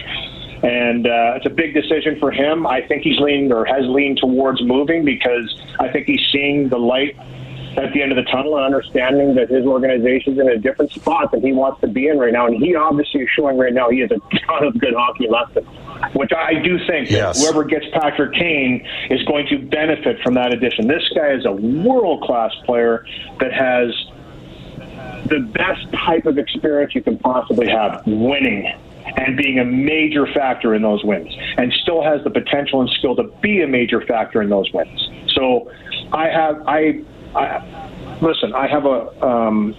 And 0.63 1.07
uh, 1.07 1.35
it's 1.37 1.47
a 1.47 1.51
big 1.51 1.75
decision 1.75 2.19
for 2.19 2.31
him. 2.31 2.67
I 2.67 2.83
think 2.87 3.03
he's 3.03 3.19
leaning 3.19 3.53
or 3.53 3.65
has 3.65 3.87
leaned 3.87 4.19
towards 4.19 4.63
moving 4.63 5.05
because 5.05 5.61
I 5.81 5.89
think 5.89 6.07
he's 6.07 6.25
seeing 6.33 6.69
the 6.69 6.79
light 6.79 7.17
at 7.77 7.93
the 7.93 8.03
end 8.03 8.13
of 8.13 8.17
the 8.17 8.31
tunnel 8.31 8.57
and 8.57 8.65
understanding 8.65 9.35
that 9.35 9.49
his 9.51 9.65
organization's 9.65 10.39
in 10.39 10.49
a 10.49 10.57
different 10.59 10.91
spot 10.93 11.31
that 11.33 11.43
he 11.43 11.53
wants 11.53 11.81
to 11.81 11.87
be 11.89 12.09
in 12.09 12.19
right 12.19 12.33
now. 12.33 12.47
And 12.47 12.57
he 12.57 12.75
obviously 12.75 13.23
is 13.23 13.29
showing 13.35 13.57
right 13.57 13.73
now 13.73 13.91
he 13.91 14.01
has 14.01 14.11
a 14.11 14.19
ton 14.47 14.65
of 14.65 14.79
good 14.79 14.95
hockey 14.95 15.29
left 15.29 15.57
in 15.57 15.65
him, 15.65 15.75
which 16.15 16.33
I 16.37 16.55
do 16.55 16.79
think 16.87 17.11
Yes. 17.11 17.39
that 17.39 17.45
whoever 17.45 17.65
gets 17.65 17.87
Patrick 17.93 18.33
Kane 18.35 18.87
is 19.11 19.23
going 19.25 19.47
to 19.49 19.59
benefit 19.59 20.21
from 20.23 20.35
that 20.35 20.53
addition. 20.53 20.89
This 20.89 21.09
guy 21.15 21.33
is 21.33 21.45
a 21.45 21.53
world 21.53 22.23
class 22.23 22.53
player 22.65 23.05
that 23.41 23.53
has 23.53 23.93
the 25.29 25.41
best 25.41 25.87
type 26.07 26.27
of 26.27 26.39
experience 26.39 26.95
you 26.95 27.03
can 27.03 27.19
possibly 27.19 27.69
have 27.69 28.03
winning 28.07 28.73
and 29.17 29.37
being 29.37 29.59
a 29.59 29.65
major 29.65 30.27
factor 30.33 30.75
in 30.75 30.83
those 30.83 31.03
wins 31.05 31.35
and 31.57 31.73
still 31.73 32.03
has 32.03 32.23
the 32.25 32.31
potential 32.31 32.81
and 32.81 32.91
skill 32.91 33.17
to 33.17 33.25
be 33.43 33.63
a 33.63 33.67
major 33.67 34.01
factor 34.03 34.43
in 34.43 34.51
those 34.51 34.71
wins 34.73 35.09
so 35.29 35.71
i 36.13 36.29
have 36.29 36.63
i, 36.67 37.01
I 37.35 38.19
listen 38.21 38.53
i 38.55 38.67
have 38.67 38.85
a 38.85 39.27
um, 39.27 39.77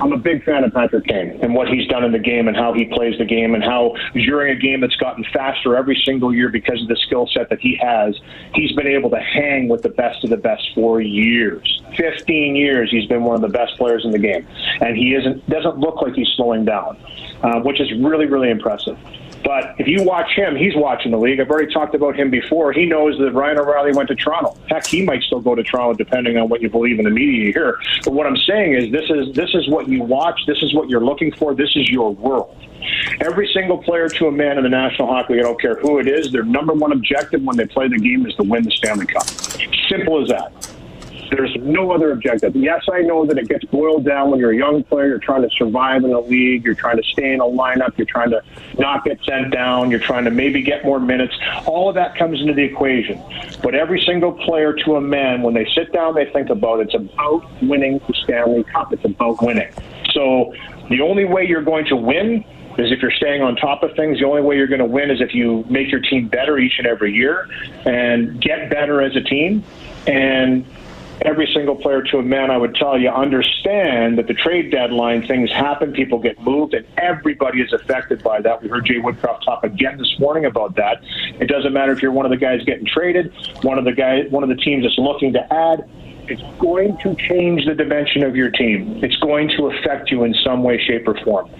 I'm 0.00 0.12
a 0.12 0.16
big 0.16 0.44
fan 0.44 0.64
of 0.64 0.72
Patrick 0.72 1.06
Kane 1.06 1.38
and 1.42 1.54
what 1.54 1.68
he's 1.68 1.86
done 1.88 2.04
in 2.04 2.12
the 2.12 2.18
game 2.18 2.48
and 2.48 2.56
how 2.56 2.72
he 2.72 2.86
plays 2.86 3.18
the 3.18 3.24
game 3.26 3.54
and 3.54 3.62
how 3.62 3.94
during 4.14 4.56
a 4.56 4.58
game 4.58 4.80
that's 4.80 4.96
gotten 4.96 5.24
faster 5.32 5.76
every 5.76 6.00
single 6.06 6.34
year 6.34 6.48
because 6.48 6.80
of 6.80 6.88
the 6.88 6.96
skill 6.96 7.28
set 7.30 7.50
that 7.50 7.60
he 7.60 7.76
has, 7.76 8.18
he's 8.54 8.72
been 8.72 8.86
able 8.86 9.10
to 9.10 9.20
hang 9.20 9.68
with 9.68 9.82
the 9.82 9.90
best 9.90 10.24
of 10.24 10.30
the 10.30 10.38
best 10.38 10.70
for 10.74 11.02
years. 11.02 11.82
15 11.96 12.56
years 12.56 12.90
he's 12.90 13.06
been 13.06 13.24
one 13.24 13.34
of 13.34 13.42
the 13.42 13.48
best 13.48 13.76
players 13.76 14.04
in 14.04 14.10
the 14.10 14.18
game. 14.18 14.46
And 14.80 14.96
he 14.96 15.14
isn't 15.14 15.46
doesn't 15.50 15.78
look 15.78 16.00
like 16.00 16.14
he's 16.14 16.28
slowing 16.34 16.64
down, 16.64 16.96
uh, 17.42 17.60
which 17.60 17.80
is 17.80 17.92
really, 17.92 18.26
really 18.26 18.50
impressive. 18.50 18.96
But 19.44 19.74
if 19.78 19.86
you 19.86 20.02
watch 20.02 20.30
him, 20.34 20.56
he's 20.56 20.76
watching 20.76 21.12
the 21.12 21.18
league. 21.18 21.40
I've 21.40 21.50
already 21.50 21.72
talked 21.72 21.94
about 21.94 22.14
him 22.18 22.30
before. 22.30 22.72
He 22.72 22.86
knows 22.86 23.18
that 23.18 23.32
Ryan 23.32 23.58
O'Reilly 23.58 23.92
went 23.92 24.08
to 24.08 24.14
Toronto. 24.14 24.56
Heck, 24.68 24.86
he 24.86 25.02
might 25.02 25.22
still 25.22 25.40
go 25.40 25.54
to 25.54 25.62
Toronto 25.62 25.96
depending 25.96 26.36
on 26.36 26.48
what 26.48 26.60
you 26.60 26.68
believe 26.68 26.98
in 26.98 27.04
the 27.04 27.10
media 27.10 27.46
you 27.46 27.52
hear. 27.52 27.78
But 28.04 28.12
what 28.12 28.26
I'm 28.26 28.36
saying 28.36 28.74
is 28.74 28.92
this 28.92 29.08
is 29.10 29.34
this 29.34 29.54
is 29.54 29.68
what 29.68 29.88
you 29.88 30.02
watch, 30.02 30.40
this 30.46 30.62
is 30.62 30.74
what 30.74 30.88
you're 30.88 31.04
looking 31.04 31.32
for, 31.32 31.54
this 31.54 31.74
is 31.74 31.88
your 31.88 32.14
world. 32.14 32.56
Every 33.20 33.50
single 33.52 33.78
player 33.78 34.08
to 34.08 34.26
a 34.26 34.32
man 34.32 34.56
in 34.56 34.64
the 34.64 34.70
National 34.70 35.08
Hockey 35.08 35.34
League, 35.34 35.44
I 35.44 35.48
don't 35.48 35.60
care 35.60 35.76
who 35.76 35.98
it 35.98 36.08
is, 36.08 36.32
their 36.32 36.44
number 36.44 36.72
one 36.72 36.92
objective 36.92 37.42
when 37.42 37.56
they 37.56 37.66
play 37.66 37.88
the 37.88 37.98
game 37.98 38.26
is 38.26 38.34
to 38.36 38.42
win 38.42 38.62
the 38.62 38.70
Stanley 38.70 39.06
Cup. 39.06 39.26
Simple 39.88 40.22
as 40.22 40.28
that. 40.28 40.69
There's 41.30 41.54
no 41.60 41.92
other 41.92 42.12
objective. 42.12 42.56
Yes, 42.56 42.84
I 42.92 43.02
know 43.02 43.24
that 43.24 43.38
it 43.38 43.48
gets 43.48 43.64
boiled 43.66 44.04
down 44.04 44.30
when 44.30 44.40
you're 44.40 44.50
a 44.50 44.56
young 44.56 44.82
player, 44.82 45.06
you're 45.06 45.18
trying 45.18 45.42
to 45.42 45.50
survive 45.50 46.02
in 46.02 46.10
the 46.10 46.20
league, 46.20 46.64
you're 46.64 46.74
trying 46.74 46.96
to 46.96 47.04
stay 47.04 47.32
in 47.32 47.40
a 47.40 47.44
lineup, 47.44 47.96
you're 47.96 48.06
trying 48.06 48.30
to 48.30 48.42
not 48.78 49.04
get 49.04 49.20
sent 49.24 49.52
down, 49.52 49.90
you're 49.90 50.00
trying 50.00 50.24
to 50.24 50.30
maybe 50.30 50.62
get 50.62 50.84
more 50.84 50.98
minutes. 50.98 51.34
All 51.66 51.88
of 51.88 51.94
that 51.94 52.16
comes 52.16 52.40
into 52.40 52.52
the 52.52 52.64
equation. 52.64 53.22
But 53.62 53.74
every 53.74 54.00
single 54.00 54.32
player 54.32 54.72
to 54.84 54.96
a 54.96 55.00
man, 55.00 55.42
when 55.42 55.54
they 55.54 55.66
sit 55.74 55.92
down, 55.92 56.14
they 56.14 56.26
think 56.26 56.50
about 56.50 56.80
it, 56.80 56.88
it's 56.92 56.94
about 56.94 57.44
winning 57.62 58.00
the 58.08 58.14
Stanley 58.24 58.64
Cup. 58.64 58.92
It's 58.92 59.04
about 59.04 59.40
winning. 59.42 59.72
So 60.12 60.52
the 60.88 61.00
only 61.00 61.24
way 61.24 61.46
you're 61.46 61.62
going 61.62 61.86
to 61.86 61.96
win 61.96 62.44
is 62.78 62.92
if 62.92 63.02
you're 63.02 63.10
staying 63.12 63.42
on 63.42 63.56
top 63.56 63.82
of 63.82 63.94
things. 63.94 64.18
The 64.18 64.24
only 64.24 64.42
way 64.42 64.56
you're 64.56 64.66
going 64.66 64.80
to 64.80 64.86
win 64.86 65.10
is 65.10 65.20
if 65.20 65.34
you 65.34 65.64
make 65.68 65.90
your 65.90 66.00
team 66.00 66.28
better 66.28 66.58
each 66.58 66.78
and 66.78 66.86
every 66.86 67.12
year 67.12 67.48
and 67.84 68.40
get 68.40 68.70
better 68.70 69.00
as 69.00 69.14
a 69.16 69.20
team. 69.20 69.62
And 70.06 70.64
every 71.22 71.50
single 71.54 71.76
player 71.76 72.02
to 72.02 72.18
a 72.18 72.22
man, 72.22 72.50
I 72.50 72.56
would 72.56 72.74
tell 72.74 72.98
you, 72.98 73.10
understand 73.10 74.18
that 74.18 74.26
the 74.26 74.34
trade 74.34 74.70
deadline 74.70 75.26
things 75.26 75.50
happen, 75.50 75.92
people 75.92 76.18
get 76.18 76.40
moved, 76.40 76.74
and 76.74 76.86
everybody 76.96 77.60
is 77.60 77.72
affected 77.72 78.22
by 78.22 78.40
that. 78.40 78.62
We 78.62 78.68
heard 78.68 78.86
Jay 78.86 78.98
Woodcroft 78.98 79.44
talk 79.44 79.64
again 79.64 79.98
this 79.98 80.16
morning 80.18 80.44
about 80.44 80.76
that. 80.76 81.02
It 81.40 81.48
doesn't 81.48 81.72
matter 81.72 81.92
if 81.92 82.02
you're 82.02 82.12
one 82.12 82.26
of 82.26 82.30
the 82.30 82.36
guys 82.36 82.62
getting 82.64 82.86
traded, 82.86 83.32
one 83.62 83.78
of 83.78 83.84
the 83.84 83.92
guys, 83.92 84.30
one 84.30 84.42
of 84.42 84.48
the 84.48 84.56
teams 84.56 84.84
that's 84.84 84.98
looking 84.98 85.32
to 85.34 85.52
add. 85.52 85.88
It's 86.30 86.42
going 86.60 86.96
to 86.98 87.16
change 87.16 87.66
the 87.66 87.74
dimension 87.74 88.22
of 88.22 88.36
your 88.36 88.50
team. 88.50 89.02
It's 89.02 89.16
going 89.16 89.48
to 89.56 89.66
affect 89.66 90.12
you 90.12 90.22
in 90.22 90.32
some 90.44 90.62
way, 90.62 90.80
shape, 90.80 91.08
or 91.08 91.18
form. 91.24 91.50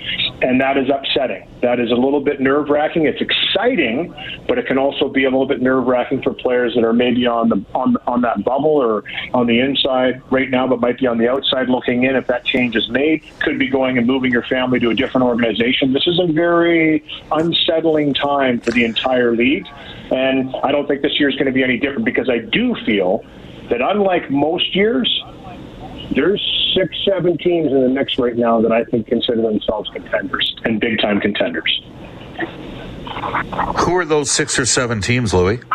And 0.43 0.61
that 0.61 0.79
is 0.79 0.89
upsetting. 0.89 1.49
That 1.61 1.81
is 1.81 1.91
a 1.91 1.95
little 1.97 2.21
bit 2.21 2.41
nerve 2.41 2.69
wracking. 2.69 3.07
It's 3.07 3.21
exciting, 3.21 4.15
but 4.47 4.59
it 4.59 4.67
can 4.67 4.79
also 4.79 5.09
be 5.09 5.25
a 5.25 5.31
little 5.31 5.47
bit 5.47 5.61
nerve 5.61 5.87
wracking 5.87 6.23
for 6.23 6.33
players 6.33 6.75
that 6.77 6.85
are 6.85 6.93
maybe 6.93 7.27
on 7.27 7.49
the 7.49 7.65
on 7.75 7.97
on 8.07 8.21
that 8.23 8.45
bubble 8.45 8.71
or 8.71 9.03
on 9.35 9.49
the 9.49 9.59
inside 9.59 10.23
right 10.31 10.49
now, 10.49 10.69
but 10.69 10.81
might 10.81 10.99
be 10.99 11.07
on 11.09 11.19
the 11.19 11.29
outside 11.29 11.69
looking 11.69 12.05
in. 12.05 12.15
If 12.15 12.29
that 12.29 12.45
change 12.45 12.77
is 12.77 12.89
made, 12.89 13.25
could 13.41 13.59
be 13.59 13.69
going 13.69 13.99
and 13.99 14.07
moving 14.07 14.31
your 14.31 14.45
family 14.45 14.79
to 14.79 14.91
a 14.91 14.95
different 14.95 15.27
organization. 15.27 15.93
This 15.93 16.07
is 16.07 16.21
a 16.21 16.33
very 16.33 17.05
unsettling 17.33 18.15
time 18.15 18.61
for 18.61 18.71
the 18.71 18.85
entire 18.85 19.35
league, 19.35 19.67
and 20.13 20.55
I 20.63 20.71
don't 20.71 20.87
think 20.87 21.03
this 21.03 21.19
year 21.19 21.29
is 21.29 21.35
going 21.35 21.47
to 21.47 21.53
be 21.53 21.65
any 21.65 21.77
different 21.77 22.05
because 22.05 22.31
I 22.31 22.39
do 22.39 22.77
feel 22.87 23.25
that 23.71 23.81
unlike 23.81 24.31
most 24.31 24.75
years, 24.75 25.09
there's 26.15 26.41
six, 26.75 26.95
seven 27.05 27.39
teams 27.39 27.73
in 27.73 27.83
the 27.83 27.89
mix 27.89 28.19
right 28.19 28.37
now 28.37 28.61
that 28.61 28.73
I 28.73 28.85
think 28.85 29.07
consider 29.07 29.43
themselves 29.43 29.89
contenders 29.91 30.55
and 30.65 30.81
big 30.81 31.01
time 31.01 31.21
contenders. 31.21 31.83
Who 33.79 33.97
are 33.97 34.05
those 34.05 34.31
six 34.31 34.59
or 34.59 34.67
seven 34.67 35.01
teams, 35.01 35.35
Louis? 35.35 35.61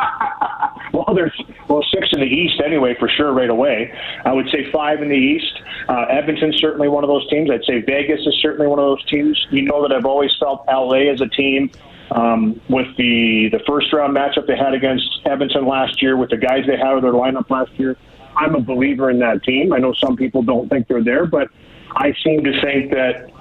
Well, 0.95 1.13
there's 1.13 1.37
well 1.67 1.83
six 1.93 2.07
in 2.13 2.21
the 2.21 2.25
East 2.25 2.61
anyway, 2.65 2.95
for 2.97 3.09
sure, 3.09 3.33
right 3.33 3.49
away. 3.49 3.93
I 4.23 4.31
would 4.31 4.47
say 4.49 4.71
five 4.71 5.01
in 5.01 5.09
the 5.09 5.15
East. 5.15 5.61
Uh, 5.89 6.05
Edmonton's 6.09 6.57
certainly 6.61 6.87
one 6.87 7.03
of 7.03 7.09
those 7.09 7.29
teams. 7.29 7.51
I'd 7.51 7.65
say 7.65 7.81
Vegas 7.81 8.21
is 8.25 8.33
certainly 8.41 8.67
one 8.67 8.79
of 8.79 8.85
those 8.85 9.05
teams. 9.07 9.45
You 9.49 9.63
know 9.63 9.81
that 9.81 9.91
I've 9.91 10.05
always 10.05 10.31
felt 10.39 10.63
LA 10.69 11.11
as 11.11 11.19
a 11.19 11.27
team. 11.27 11.69
Um, 12.11 12.61
with 12.69 12.87
the 12.97 13.49
the 13.51 13.59
first 13.67 13.91
round 13.91 14.15
matchup 14.15 14.47
they 14.47 14.55
had 14.55 14.73
against 14.73 15.21
Edmonton 15.25 15.65
last 15.65 16.01
year, 16.01 16.17
with 16.17 16.29
the 16.29 16.37
guys 16.37 16.65
they 16.67 16.77
had 16.77 16.97
in 16.97 17.01
their 17.01 17.13
lineup 17.13 17.49
last 17.49 17.71
year, 17.79 17.97
I'm 18.35 18.55
a 18.55 18.59
believer 18.59 19.09
in 19.09 19.19
that 19.19 19.43
team. 19.43 19.73
I 19.73 19.79
know 19.79 19.93
some 19.93 20.15
people 20.15 20.43
don't 20.43 20.69
think 20.69 20.87
they're 20.87 21.03
there, 21.03 21.25
but 21.25 21.49
I 21.91 22.13
seem 22.23 22.43
to 22.43 22.61
think 22.61 22.91
that 22.91 23.31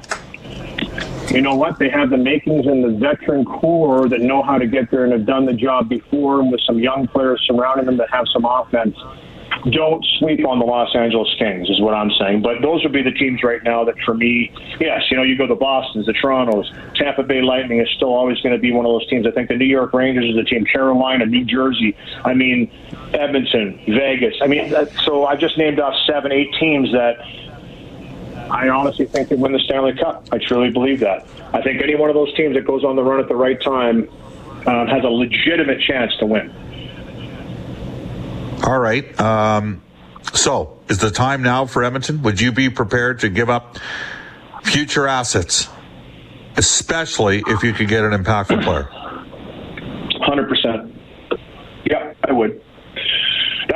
you 1.30 1.40
know 1.40 1.56
what? 1.56 1.78
They 1.78 1.88
have 1.88 2.10
the 2.10 2.16
makings 2.16 2.66
and 2.66 2.84
the 2.84 2.98
veteran 2.98 3.44
core 3.44 4.08
that 4.08 4.20
know 4.20 4.42
how 4.42 4.58
to 4.58 4.66
get 4.66 4.90
there 4.90 5.04
and 5.04 5.12
have 5.12 5.26
done 5.26 5.46
the 5.46 5.52
job 5.52 5.88
before, 5.88 6.40
and 6.40 6.52
with 6.52 6.60
some 6.62 6.78
young 6.78 7.08
players 7.08 7.42
surrounding 7.46 7.86
them 7.86 7.96
that 7.96 8.10
have 8.10 8.26
some 8.32 8.44
offense. 8.44 8.96
Don't 9.70 10.04
sleep 10.18 10.46
on 10.46 10.58
the 10.58 10.66
Los 10.66 10.94
Angeles 10.94 11.34
Kings, 11.38 11.70
is 11.70 11.80
what 11.80 11.94
I'm 11.94 12.10
saying. 12.18 12.42
But 12.42 12.60
those 12.60 12.82
would 12.82 12.92
be 12.92 13.02
the 13.02 13.12
teams 13.12 13.42
right 13.42 13.62
now 13.64 13.84
that, 13.84 13.98
for 14.04 14.12
me, 14.12 14.52
yes, 14.78 15.02
you 15.10 15.16
know, 15.16 15.22
you 15.22 15.38
go 15.38 15.46
the 15.46 15.54
Boston's, 15.54 16.04
the 16.04 16.12
Toronto's, 16.12 16.70
Tampa 16.94 17.22
Bay 17.22 17.40
Lightning 17.40 17.80
is 17.80 17.88
still 17.96 18.12
always 18.12 18.38
going 18.40 18.54
to 18.54 18.60
be 18.60 18.72
one 18.72 18.84
of 18.84 18.92
those 18.92 19.08
teams. 19.08 19.26
I 19.26 19.30
think 19.30 19.48
the 19.48 19.56
New 19.56 19.64
York 19.64 19.94
Rangers 19.94 20.26
is 20.26 20.36
a 20.36 20.44
team, 20.44 20.66
Carolina, 20.66 21.24
New 21.24 21.44
Jersey. 21.46 21.96
I 22.24 22.34
mean, 22.34 22.70
Edmonton, 23.14 23.80
Vegas. 23.88 24.34
I 24.42 24.48
mean, 24.48 24.70
that, 24.70 24.90
so 25.04 25.24
I 25.24 25.36
just 25.36 25.56
named 25.56 25.80
off 25.80 25.94
seven, 26.06 26.30
eight 26.30 26.52
teams 26.60 26.92
that 26.92 27.20
I 28.50 28.68
honestly 28.68 29.06
think 29.06 29.30
they 29.30 29.36
win 29.36 29.52
the 29.52 29.60
Stanley 29.60 29.94
Cup. 29.94 30.28
I 30.30 30.38
truly 30.38 30.70
believe 30.70 31.00
that. 31.00 31.26
I 31.54 31.62
think 31.62 31.82
any 31.82 31.94
one 31.94 32.10
of 32.10 32.14
those 32.14 32.34
teams 32.34 32.54
that 32.54 32.66
goes 32.66 32.84
on 32.84 32.96
the 32.96 33.02
run 33.02 33.18
at 33.18 33.28
the 33.28 33.36
right 33.36 33.60
time 33.62 34.08
um, 34.66 34.88
has 34.88 35.04
a 35.04 35.08
legitimate 35.08 35.80
chance 35.80 36.14
to 36.18 36.26
win. 36.26 36.54
All 38.64 38.78
right. 38.78 39.20
Um, 39.20 39.82
so 40.32 40.78
is 40.88 40.98
the 40.98 41.10
time 41.10 41.42
now 41.42 41.66
for 41.66 41.84
Edmonton? 41.84 42.22
Would 42.22 42.40
you 42.40 42.50
be 42.50 42.70
prepared 42.70 43.20
to 43.20 43.28
give 43.28 43.50
up 43.50 43.78
future 44.62 45.06
assets, 45.06 45.68
especially 46.56 47.42
if 47.46 47.62
you 47.62 47.72
could 47.74 47.88
get 47.88 48.04
an 48.04 48.12
impactful 48.12 48.64
player? 48.64 48.88
100%. 50.26 50.83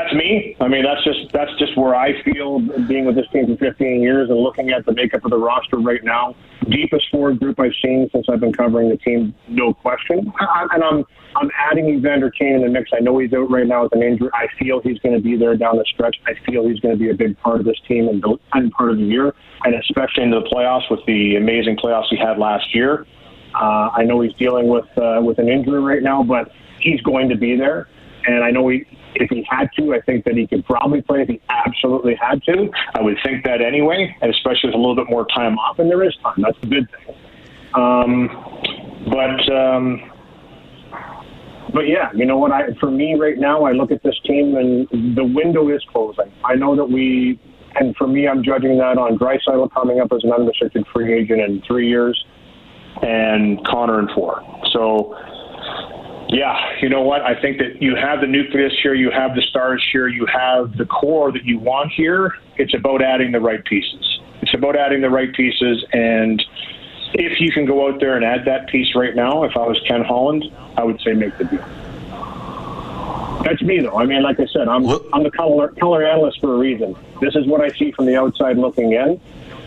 That's 0.08 0.18
me. 0.18 0.56
I 0.60 0.68
mean, 0.68 0.84
that's 0.84 1.04
just 1.04 1.32
that's 1.32 1.50
just 1.58 1.76
where 1.76 1.94
I 1.94 2.22
feel 2.22 2.60
being 2.86 3.04
with 3.04 3.16
this 3.16 3.26
team 3.32 3.46
for 3.46 3.56
15 3.56 4.00
years 4.00 4.30
and 4.30 4.38
looking 4.38 4.70
at 4.70 4.86
the 4.86 4.92
makeup 4.92 5.24
of 5.24 5.30
the 5.30 5.36
roster 5.36 5.76
right 5.78 6.02
now. 6.02 6.34
Deepest 6.68 7.10
forward 7.10 7.40
group 7.40 7.60
I've 7.60 7.72
seen 7.82 8.08
since 8.12 8.26
I've 8.30 8.40
been 8.40 8.52
covering 8.52 8.88
the 8.88 8.96
team, 8.96 9.34
no 9.48 9.74
question. 9.74 10.32
I, 10.40 10.66
and 10.72 10.82
I'm 10.82 11.04
I'm 11.36 11.50
adding 11.58 11.88
Evander 11.90 12.30
Kane 12.30 12.54
in 12.54 12.62
the 12.62 12.68
mix. 12.68 12.90
I 12.94 13.00
know 13.00 13.18
he's 13.18 13.32
out 13.32 13.50
right 13.50 13.66
now 13.66 13.84
with 13.84 13.94
an 13.94 14.02
injury. 14.02 14.30
I 14.32 14.46
feel 14.58 14.80
he's 14.80 14.98
going 15.00 15.14
to 15.14 15.20
be 15.20 15.36
there 15.36 15.56
down 15.56 15.76
the 15.76 15.84
stretch. 15.84 16.16
I 16.26 16.32
feel 16.50 16.66
he's 16.66 16.80
going 16.80 16.96
to 16.96 16.98
be 16.98 17.10
a 17.10 17.14
big 17.14 17.38
part 17.40 17.60
of 17.60 17.66
this 17.66 17.78
team 17.86 18.08
and 18.08 18.24
and 18.54 18.72
part 18.72 18.90
of 18.90 18.96
the 18.96 19.04
year, 19.04 19.34
and 19.64 19.74
especially 19.74 20.22
into 20.22 20.40
the 20.40 20.46
playoffs 20.46 20.90
with 20.90 21.00
the 21.06 21.36
amazing 21.36 21.76
playoffs 21.76 22.06
he 22.08 22.16
had 22.16 22.38
last 22.38 22.74
year. 22.74 23.06
Uh, 23.54 23.90
I 23.92 24.04
know 24.04 24.20
he's 24.20 24.34
dealing 24.34 24.68
with 24.68 24.86
uh, 24.96 25.20
with 25.22 25.38
an 25.38 25.48
injury 25.48 25.80
right 25.80 26.02
now, 26.02 26.22
but 26.22 26.50
he's 26.80 27.00
going 27.02 27.28
to 27.28 27.36
be 27.36 27.56
there. 27.56 27.88
And 28.28 28.44
I 28.44 28.50
know 28.50 28.68
he, 28.68 28.84
if 29.14 29.30
he 29.30 29.42
had 29.48 29.70
to, 29.78 29.94
I 29.94 30.02
think 30.02 30.26
that 30.26 30.36
he 30.36 30.46
could 30.46 30.62
probably 30.66 31.00
play 31.00 31.22
if 31.22 31.28
he 31.28 31.40
absolutely 31.48 32.14
had 32.14 32.42
to. 32.44 32.70
I 32.94 33.00
would 33.00 33.16
think 33.24 33.42
that 33.44 33.62
anyway, 33.62 34.14
and 34.20 34.30
especially 34.30 34.68
with 34.68 34.74
a 34.74 34.78
little 34.78 34.94
bit 34.94 35.08
more 35.08 35.26
time 35.34 35.58
off, 35.58 35.78
and 35.78 35.90
there 35.90 36.04
is 36.04 36.14
time. 36.22 36.42
That's 36.42 36.58
a 36.62 36.66
good 36.66 36.86
thing. 36.90 37.16
Um, 37.72 38.28
but 39.10 39.50
um, 39.50 40.12
but 41.72 41.88
yeah, 41.88 42.12
you 42.14 42.26
know 42.26 42.36
what? 42.36 42.52
I 42.52 42.74
for 42.78 42.90
me 42.90 43.14
right 43.14 43.38
now, 43.38 43.64
I 43.64 43.72
look 43.72 43.90
at 43.90 44.02
this 44.02 44.20
team 44.26 44.56
and 44.56 45.16
the 45.16 45.24
window 45.24 45.70
is 45.70 45.82
closing. 45.90 46.30
I 46.44 46.54
know 46.54 46.76
that 46.76 46.84
we, 46.84 47.40
and 47.76 47.96
for 47.96 48.06
me, 48.06 48.28
I'm 48.28 48.44
judging 48.44 48.76
that 48.76 48.98
on 48.98 49.18
Draisaitl 49.18 49.72
coming 49.72 50.00
up 50.00 50.12
as 50.12 50.22
an 50.22 50.32
unrestricted 50.32 50.84
free 50.92 51.18
agent 51.18 51.40
in 51.40 51.62
three 51.66 51.88
years, 51.88 52.22
and 53.00 53.64
Connor 53.66 54.00
in 54.00 54.08
four. 54.14 54.42
So. 54.74 55.16
Yeah, 56.30 56.78
you 56.80 56.90
know 56.90 57.00
what? 57.02 57.22
I 57.22 57.40
think 57.40 57.58
that 57.58 57.80
you 57.80 57.96
have 57.96 58.20
the 58.20 58.26
nucleus 58.26 58.72
here, 58.82 58.94
you 58.94 59.10
have 59.10 59.34
the 59.34 59.42
stars 59.42 59.86
here, 59.90 60.08
you 60.08 60.26
have 60.26 60.76
the 60.76 60.84
core 60.84 61.32
that 61.32 61.44
you 61.44 61.58
want 61.58 61.90
here. 61.92 62.36
It's 62.56 62.74
about 62.74 63.00
adding 63.00 63.32
the 63.32 63.40
right 63.40 63.64
pieces. 63.64 64.20
It's 64.42 64.52
about 64.52 64.76
adding 64.76 65.00
the 65.00 65.10
right 65.10 65.32
pieces, 65.34 65.84
and 65.92 66.44
if 67.14 67.40
you 67.40 67.50
can 67.50 67.64
go 67.64 67.88
out 67.88 68.00
there 68.00 68.16
and 68.16 68.24
add 68.24 68.44
that 68.44 68.68
piece 68.68 68.94
right 68.94 69.14
now, 69.14 69.44
if 69.44 69.56
I 69.56 69.66
was 69.66 69.80
Ken 69.88 70.04
Holland, 70.04 70.44
I 70.76 70.84
would 70.84 71.00
say 71.00 71.14
make 71.14 71.36
the 71.38 71.44
deal. 71.44 71.64
That's 73.42 73.62
me, 73.62 73.80
though. 73.80 73.96
I 73.96 74.04
mean, 74.04 74.22
like 74.22 74.38
I 74.38 74.46
said, 74.46 74.68
I'm 74.68 74.86
I'm 75.12 75.22
the 75.22 75.30
color 75.30 75.68
color 75.68 76.04
analyst 76.04 76.40
for 76.40 76.54
a 76.54 76.58
reason. 76.58 76.94
This 77.20 77.34
is 77.34 77.46
what 77.46 77.60
I 77.60 77.70
see 77.78 77.92
from 77.92 78.06
the 78.06 78.16
outside 78.16 78.58
looking 78.58 78.92
in. 78.92 79.20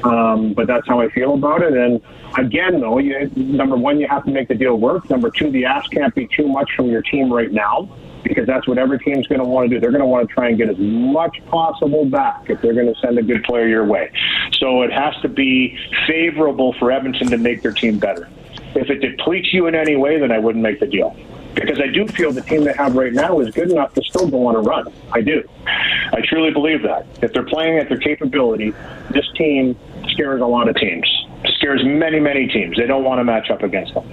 Um, 0.04 0.54
but 0.54 0.68
that's 0.68 0.88
how 0.88 1.00
I 1.00 1.10
feel 1.10 1.34
about 1.34 1.62
it. 1.62 1.74
And 1.74 2.02
again, 2.38 2.80
though, 2.80 2.98
you, 2.98 3.30
number 3.36 3.78
one, 3.78 4.00
you 4.00 4.08
have 4.08 4.26
to 4.26 4.32
make 4.32 4.48
the 4.48 4.56
deal 4.56 4.76
work. 4.76 5.10
Number 5.10 5.30
two, 5.30 5.52
the 5.52 5.66
ask 5.66 5.92
can't 5.92 6.14
be 6.16 6.28
too 6.28 6.48
much 6.48 6.72
from 6.76 6.88
your 6.88 7.02
team 7.02 7.32
right 7.32 7.52
now 7.52 7.90
because 8.24 8.48
that's 8.48 8.68
what 8.68 8.78
every 8.78 9.00
team's 9.00 9.28
going 9.28 9.40
to 9.40 9.46
want 9.46 9.70
to 9.70 9.76
do. 9.76 9.80
They're 9.80 9.92
going 9.92 10.02
to 10.02 10.08
want 10.08 10.28
to 10.28 10.34
try 10.34 10.50
and 10.50 10.58
get 10.58 10.70
as 10.70 10.78
much 10.78 11.38
possible 11.48 12.06
back 12.06 12.50
if 12.50 12.62
they're 12.62 12.74
going 12.74 12.94
to 12.94 13.00
send 13.00 13.18
a 13.18 13.24
good 13.24 13.44
player 13.44 13.68
your 13.68 13.86
way. 13.86 14.12
So 14.54 14.84
it 14.84 14.92
has 14.92 15.16
to 15.22 15.30
be 15.30 15.78
favorable 16.08 16.74
for 16.74 16.92
Edmonton 16.92 17.30
to 17.30 17.38
make 17.38 17.62
their 17.62 17.74
team 17.74 18.00
better. 18.00 18.30
If 18.76 18.90
it 18.90 19.00
depletes 19.00 19.54
you 19.54 19.68
in 19.68 19.76
any 19.76 19.96
way, 19.96 20.20
then 20.20 20.32
I 20.32 20.40
wouldn't 20.40 20.64
make 20.64 20.80
the 20.80 20.88
deal. 20.88 21.16
Because 21.56 21.82
I 21.82 21.88
do 21.88 22.08
feel 22.08 22.32
the 22.32 22.42
team 22.42 22.64
they 22.64 22.74
have 22.74 22.96
right 22.96 23.12
now 23.12 23.42
is 23.42 23.54
good 23.54 23.72
enough 23.72 23.94
to 23.96 24.04
still 24.04 24.30
go 24.30 24.46
on 24.46 24.56
a 24.56 24.62
run. 24.62 24.88
I 25.12 25.20
do. 25.20 25.44
I 25.66 26.22
truly 26.24 26.52
believe 26.52 26.82
that. 26.84 27.06
If 27.22 27.34
they're 27.34 27.44
playing 27.44 27.78
at 27.78 27.90
their 27.90 27.98
capability, 27.98 28.74
this 29.10 29.30
team 29.36 29.78
scares 30.12 30.42
a 30.42 30.46
lot 30.46 30.70
of 30.70 30.76
teams 30.76 31.08
scares 31.56 31.82
many, 31.84 32.20
many 32.20 32.48
teams. 32.48 32.78
They 32.78 32.86
don't 32.86 33.04
want 33.04 33.20
to 33.20 33.24
match 33.24 33.50
up 33.50 33.64
against 33.64 33.94
them. 33.94 34.08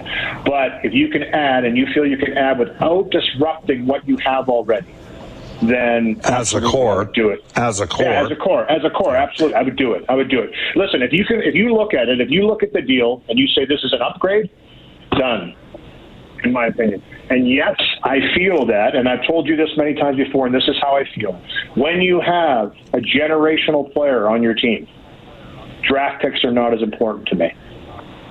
But 0.45 0.83
if 0.83 0.93
you 0.93 1.09
can 1.09 1.23
add, 1.23 1.65
and 1.65 1.77
you 1.77 1.87
feel 1.93 2.05
you 2.05 2.17
can 2.17 2.37
add 2.37 2.59
without 2.59 3.09
disrupting 3.11 3.85
what 3.85 4.07
you 4.07 4.17
have 4.17 4.49
already, 4.49 4.87
then 5.61 6.21
as 6.23 6.53
a 6.53 6.61
core, 6.61 7.05
do 7.05 7.29
it. 7.29 7.43
As 7.55 7.81
a 7.81 7.87
core, 7.87 8.05
yeah, 8.05 8.23
as 8.23 8.31
a 8.31 8.35
core, 8.35 8.69
as 8.71 8.83
a 8.85 8.89
core, 8.89 9.15
absolutely, 9.15 9.55
I 9.55 9.61
would 9.61 9.75
do 9.75 9.93
it. 9.93 10.05
I 10.07 10.15
would 10.15 10.29
do 10.29 10.39
it. 10.39 10.51
Listen, 10.75 11.01
if 11.01 11.11
you 11.11 11.25
can, 11.25 11.41
if 11.41 11.53
you 11.53 11.73
look 11.73 11.93
at 11.93 12.07
it, 12.07 12.21
if 12.21 12.29
you 12.29 12.47
look 12.47 12.63
at 12.63 12.71
the 12.71 12.81
deal 12.81 13.21
and 13.27 13.37
you 13.37 13.47
say 13.47 13.65
this 13.65 13.83
is 13.83 13.91
an 13.91 14.01
upgrade, 14.01 14.49
done. 15.11 15.55
In 16.41 16.53
my 16.53 16.67
opinion. 16.67 17.03
And 17.29 17.49
yes, 17.49 17.75
I 18.03 18.19
feel 18.33 18.65
that, 18.67 18.95
and 18.95 19.09
I've 19.09 19.27
told 19.27 19.45
you 19.45 19.57
this 19.57 19.69
many 19.75 19.93
times 19.93 20.15
before, 20.15 20.45
and 20.45 20.55
this 20.55 20.63
is 20.69 20.77
how 20.81 20.95
I 20.95 21.03
feel. 21.13 21.33
When 21.75 22.01
you 22.01 22.21
have 22.21 22.73
a 22.93 22.99
generational 22.99 23.91
player 23.93 24.29
on 24.29 24.41
your 24.41 24.53
team, 24.53 24.87
draft 25.83 26.21
picks 26.21 26.43
are 26.43 26.51
not 26.51 26.73
as 26.73 26.81
important 26.81 27.27
to 27.29 27.35
me. 27.35 27.53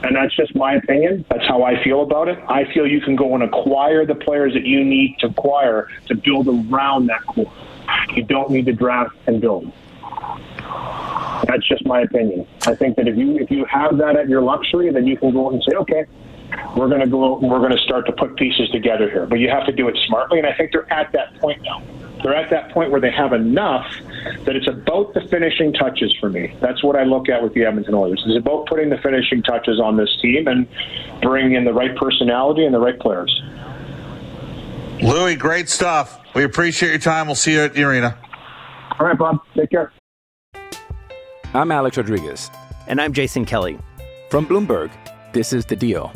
And 0.03 0.15
that's 0.15 0.35
just 0.37 0.55
my 0.55 0.75
opinion. 0.75 1.25
That's 1.29 1.47
how 1.49 1.65
I 1.65 1.83
feel 1.83 2.03
about 2.03 2.29
it. 2.29 2.39
I 2.49 2.73
feel 2.73 2.87
you 2.87 3.01
can 3.01 3.17
go 3.17 3.35
and 3.35 3.43
acquire 3.43 4.07
the 4.07 4.15
players 4.15 4.55
that 4.55 4.65
you 4.65 4.85
need 4.85 5.17
to 5.19 5.27
acquire 5.27 5.89
to 6.07 6.15
build 6.15 6.47
around 6.47 7.07
that 7.09 7.25
core. 7.27 7.53
You 8.15 8.23
don't 8.23 8.51
need 8.51 8.67
to 8.67 8.73
draft 8.73 9.17
and 9.27 9.41
build. 9.41 9.73
That's 11.47 11.67
just 11.67 11.85
my 11.85 12.03
opinion. 12.03 12.47
I 12.67 12.75
think 12.75 12.97
that 12.97 13.09
if 13.09 13.17
you 13.17 13.39
if 13.39 13.51
you 13.51 13.65
have 13.65 13.97
that 13.99 14.17
at 14.17 14.29
your 14.29 14.43
luxury, 14.43 14.93
then 14.93 15.07
you 15.07 15.17
can 15.17 15.33
go 15.33 15.51
and 15.51 15.63
say, 15.63 15.75
okay, 15.77 16.05
we're 16.77 16.89
going 16.89 17.01
to 17.01 17.07
go. 17.07 17.39
We're 17.39 17.59
going 17.59 17.77
to 17.77 17.83
start 17.83 18.07
to 18.07 18.13
put 18.13 18.37
pieces 18.37 18.69
together 18.71 19.09
here. 19.11 19.27
But 19.27 19.39
you 19.39 19.49
have 19.49 19.67
to 19.67 19.73
do 19.73 19.89
it 19.89 19.97
smartly, 20.07 20.39
and 20.39 20.47
I 20.47 20.55
think 20.55 20.73
they're 20.73 20.91
at 20.93 21.13
that 21.13 21.35
point 21.41 21.63
now. 21.63 21.83
They're 22.23 22.35
at 22.35 22.51
that 22.51 22.71
point 22.73 22.91
where 22.91 23.01
they 23.01 23.11
have 23.11 23.33
enough 23.33 23.87
that 24.45 24.57
it's 24.57 24.69
about 24.69 25.15
the 25.15 25.21
finishing 25.29 25.73
touches 25.73 26.15
for 26.21 26.29
me. 26.29 26.55
That's 26.61 26.83
what 26.83 26.97
I 26.97 27.05
look 27.05 27.29
at 27.29 27.43
with 27.43 27.55
the 27.55 27.65
Edmonton 27.65 27.95
Oilers. 27.95 28.23
It's 28.27 28.39
about 28.39 28.67
putting 28.67 28.91
the 28.91 28.99
finishing 28.99 29.43
touches 29.43 29.81
on 29.81 29.97
this 29.97 30.11
team 30.21 30.49
and 30.49 30.67
bringing 31.23 31.55
in 31.55 31.65
the 31.65 31.73
right 31.73 31.95
personality 31.97 32.65
and 32.65 32.75
the 32.75 32.81
right 32.81 32.99
players. 32.99 33.43
Louis, 35.01 35.37
great 35.37 35.69
stuff. 35.69 36.21
We 36.35 36.43
appreciate 36.43 36.91
your 36.91 36.99
time. 36.99 37.27
We'll 37.27 37.37
see 37.37 37.53
you 37.53 37.63
at 37.63 37.75
the 37.75 37.85
arena. 37.85 38.19
All 38.99 39.07
right, 39.07 39.17
Bob. 39.17 39.39
Take 39.55 39.71
care. 39.71 39.93
I'm 41.55 41.71
Alex 41.71 41.97
Rodriguez. 41.97 42.51
And 42.89 43.01
I'm 43.01 43.13
Jason 43.13 43.45
Kelly. 43.45 43.79
From 44.31 44.47
Bloomberg, 44.47 44.91
this 45.33 45.53
is 45.53 45.65
The 45.65 45.77
Deal. 45.77 46.13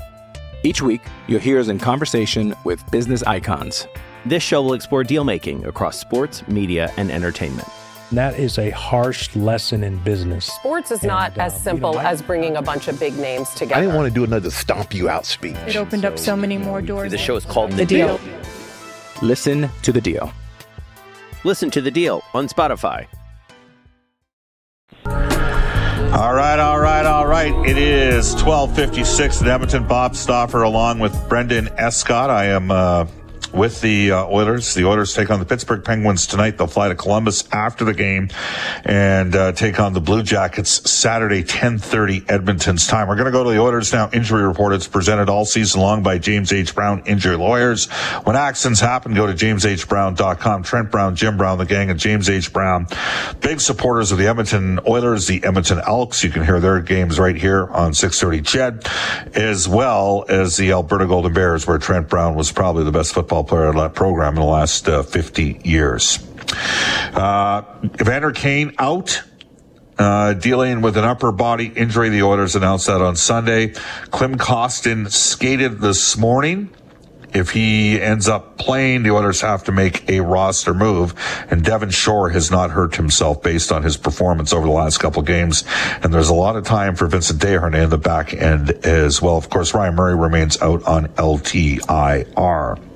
Each 0.64 0.82
week, 0.82 1.02
you'll 1.28 1.40
hear 1.40 1.58
us 1.60 1.68
in 1.68 1.78
conversation 1.78 2.54
with 2.64 2.88
business 2.90 3.22
icons. 3.22 3.86
This 4.24 4.42
show 4.42 4.62
will 4.62 4.74
explore 4.74 5.02
deal 5.04 5.24
making 5.24 5.64
across 5.66 5.98
sports, 5.98 6.46
media, 6.46 6.92
and 6.96 7.10
entertainment. 7.10 7.68
That 8.12 8.38
is 8.38 8.58
a 8.58 8.70
harsh 8.70 9.34
lesson 9.34 9.82
in 9.82 9.96
business. 9.98 10.44
Sports 10.46 10.90
is 10.90 11.02
not 11.02 11.32
And, 11.32 11.40
uh, 11.40 11.44
as 11.44 11.60
simple 11.62 11.90
you 11.92 11.96
know, 11.96 12.02
I- 12.02 12.10
as 12.10 12.22
bringing 12.22 12.56
a 12.56 12.62
bunch 12.62 12.86
of 12.86 13.00
big 13.00 13.16
names 13.18 13.48
together. 13.50 13.76
I 13.76 13.80
didn't 13.80 13.96
want 13.96 14.06
to 14.08 14.14
do 14.14 14.22
another 14.22 14.50
stomp 14.50 14.94
you 14.94 15.08
out 15.08 15.24
speech. 15.24 15.56
It 15.66 15.76
opened 15.76 16.04
up 16.04 16.18
so 16.18 16.36
many 16.36 16.58
more 16.58 16.82
doors. 16.82 17.10
The 17.10 17.18
show 17.18 17.36
is 17.36 17.44
called 17.46 17.72
The 17.72 17.86
Deal. 17.86 18.20
Listen 19.22 19.70
to 19.82 19.92
The 19.92 20.00
Deal. 20.00 20.30
Listen 21.44 21.70
to 21.70 21.80
The 21.80 21.90
Deal 21.90 22.22
on 22.34 22.48
Spotify. 22.48 23.06
All 25.06 26.34
right, 26.34 26.58
all 26.58 26.78
right, 26.78 27.06
all 27.06 27.26
right. 27.26 27.54
It 27.66 27.78
is 27.78 28.34
1256 28.34 29.40
in 29.40 29.48
Edmonton. 29.48 29.86
Bob 29.88 30.14
Stauffer 30.14 30.62
along 30.62 30.98
with 30.98 31.16
Brendan 31.30 31.68
Escott. 31.78 32.28
I 32.28 32.46
am 32.46 32.70
uh, 32.70 33.06
with 33.52 33.80
the 33.80 34.12
uh, 34.12 34.26
Oilers. 34.26 34.74
The 34.74 34.84
Oilers 34.84 35.14
take 35.14 35.30
on 35.30 35.38
the 35.38 35.44
Pittsburgh 35.44 35.84
Penguins 35.84 36.26
tonight. 36.26 36.58
They'll 36.58 36.66
fly 36.66 36.88
to 36.88 36.94
Columbus 36.94 37.48
after 37.52 37.84
the 37.84 37.94
game 37.94 38.30
and 38.84 39.34
uh, 39.34 39.52
take 39.52 39.78
on 39.78 39.92
the 39.92 40.00
Blue 40.00 40.22
Jackets 40.22 40.90
Saturday, 40.90 41.40
1030 41.40 42.24
Edmonton's 42.28 42.86
time. 42.86 43.08
We're 43.08 43.16
going 43.16 43.26
to 43.26 43.32
go 43.32 43.44
to 43.44 43.50
the 43.50 43.60
Oilers 43.60 43.92
now. 43.92 44.10
Injury 44.12 44.42
report. 44.42 44.72
It's 44.72 44.88
presented 44.88 45.28
all 45.28 45.44
season 45.44 45.80
long 45.80 46.02
by 46.02 46.18
James 46.18 46.52
H. 46.52 46.74
Brown 46.74 47.02
Injury 47.06 47.36
Lawyers. 47.36 47.90
When 48.24 48.36
accidents 48.36 48.80
happen, 48.80 49.14
go 49.14 49.26
to 49.26 49.32
jameshbrown.com. 49.32 50.62
Trent 50.62 50.90
Brown, 50.90 51.16
Jim 51.16 51.36
Brown, 51.36 51.58
the 51.58 51.66
gang 51.66 51.90
at 51.90 51.96
James 51.96 52.28
H. 52.28 52.52
Brown. 52.52 52.86
Big 53.40 53.60
supporters 53.60 54.12
of 54.12 54.18
the 54.18 54.26
Edmonton 54.26 54.80
Oilers, 54.86 55.26
the 55.26 55.44
Edmonton 55.44 55.80
Elks. 55.86 56.24
You 56.24 56.30
can 56.30 56.44
hear 56.44 56.60
their 56.60 56.80
games 56.80 57.18
right 57.18 57.36
here 57.36 57.68
on 57.68 57.94
630 57.94 58.42
Ched, 58.42 59.36
as 59.36 59.68
well 59.68 60.24
as 60.28 60.56
the 60.56 60.72
Alberta 60.72 61.06
Golden 61.06 61.32
Bears, 61.32 61.66
where 61.66 61.78
Trent 61.78 62.08
Brown 62.08 62.34
was 62.34 62.52
probably 62.52 62.84
the 62.84 62.92
best 62.92 63.12
football 63.12 63.41
player 63.44 63.70
in 63.70 63.76
that 63.76 63.94
program 63.94 64.34
in 64.34 64.40
the 64.40 64.46
last 64.46 64.88
uh, 64.88 65.02
50 65.02 65.60
years. 65.64 66.18
Uh, 67.14 67.62
Evander 68.00 68.32
Kane 68.32 68.74
out. 68.78 69.22
Uh, 69.98 70.32
dealing 70.32 70.80
with 70.80 70.96
an 70.96 71.04
upper 71.04 71.30
body 71.30 71.66
injury. 71.76 72.08
The 72.08 72.22
Oilers 72.22 72.56
announced 72.56 72.86
that 72.86 73.02
on 73.02 73.14
Sunday. 73.14 73.68
Klim 74.10 74.36
Kostin 74.36 75.12
skated 75.12 75.80
this 75.80 76.16
morning. 76.16 76.70
If 77.34 77.50
he 77.50 78.00
ends 78.00 78.28
up 78.28 78.58
playing, 78.58 79.04
the 79.04 79.10
Oilers 79.10 79.40
have 79.40 79.64
to 79.64 79.72
make 79.72 80.08
a 80.08 80.20
roster 80.20 80.74
move. 80.74 81.14
And 81.50 81.64
Devin 81.64 81.90
Shore 81.90 82.30
has 82.30 82.50
not 82.50 82.70
hurt 82.70 82.96
himself 82.96 83.42
based 83.42 83.72
on 83.72 83.82
his 83.82 83.96
performance 83.96 84.52
over 84.52 84.66
the 84.66 84.72
last 84.72 84.98
couple 84.98 85.22
games. 85.22 85.64
And 86.02 86.12
there's 86.12 86.28
a 86.28 86.34
lot 86.34 86.56
of 86.56 86.64
time 86.64 86.94
for 86.94 87.06
Vincent 87.06 87.40
Desharnais 87.40 87.84
in 87.84 87.90
the 87.90 87.98
back 87.98 88.34
end 88.34 88.70
as 88.84 89.22
well. 89.22 89.36
Of 89.36 89.48
course, 89.48 89.72
Ryan 89.72 89.94
Murray 89.94 90.16
remains 90.16 90.60
out 90.60 90.82
on 90.84 91.08
LTIR. 91.08 92.91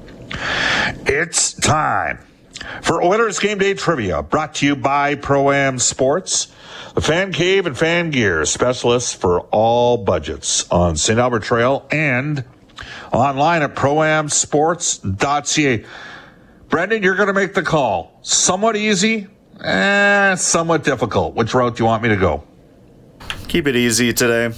It's 1.06 1.52
time 1.52 2.18
for 2.82 3.02
Oilers 3.02 3.38
Game 3.38 3.58
Day 3.58 3.74
Trivia, 3.74 4.22
brought 4.22 4.54
to 4.56 4.66
you 4.66 4.76
by 4.76 5.14
Pro-Am 5.14 5.78
Sports, 5.78 6.48
the 6.94 7.00
Fan 7.00 7.32
Cave 7.32 7.66
and 7.66 7.76
Fan 7.76 8.10
Gear 8.10 8.44
specialists 8.44 9.12
for 9.12 9.40
all 9.52 9.98
budgets 9.98 10.68
on 10.70 10.96
St. 10.96 11.18
Albert 11.18 11.42
Trail 11.42 11.86
and 11.90 12.44
online 13.12 13.62
at 13.62 13.74
proamsports.ca. 13.74 15.84
Brendan, 16.68 17.02
you're 17.02 17.16
going 17.16 17.28
to 17.28 17.32
make 17.32 17.54
the 17.54 17.62
call. 17.62 18.18
Somewhat 18.22 18.76
easy, 18.76 19.28
eh, 19.62 20.34
somewhat 20.34 20.84
difficult. 20.84 21.34
Which 21.34 21.54
route 21.54 21.76
do 21.76 21.82
you 21.82 21.86
want 21.86 22.02
me 22.02 22.10
to 22.10 22.16
go? 22.16 22.44
Keep 23.48 23.68
it 23.68 23.76
easy 23.76 24.12
today. 24.12 24.54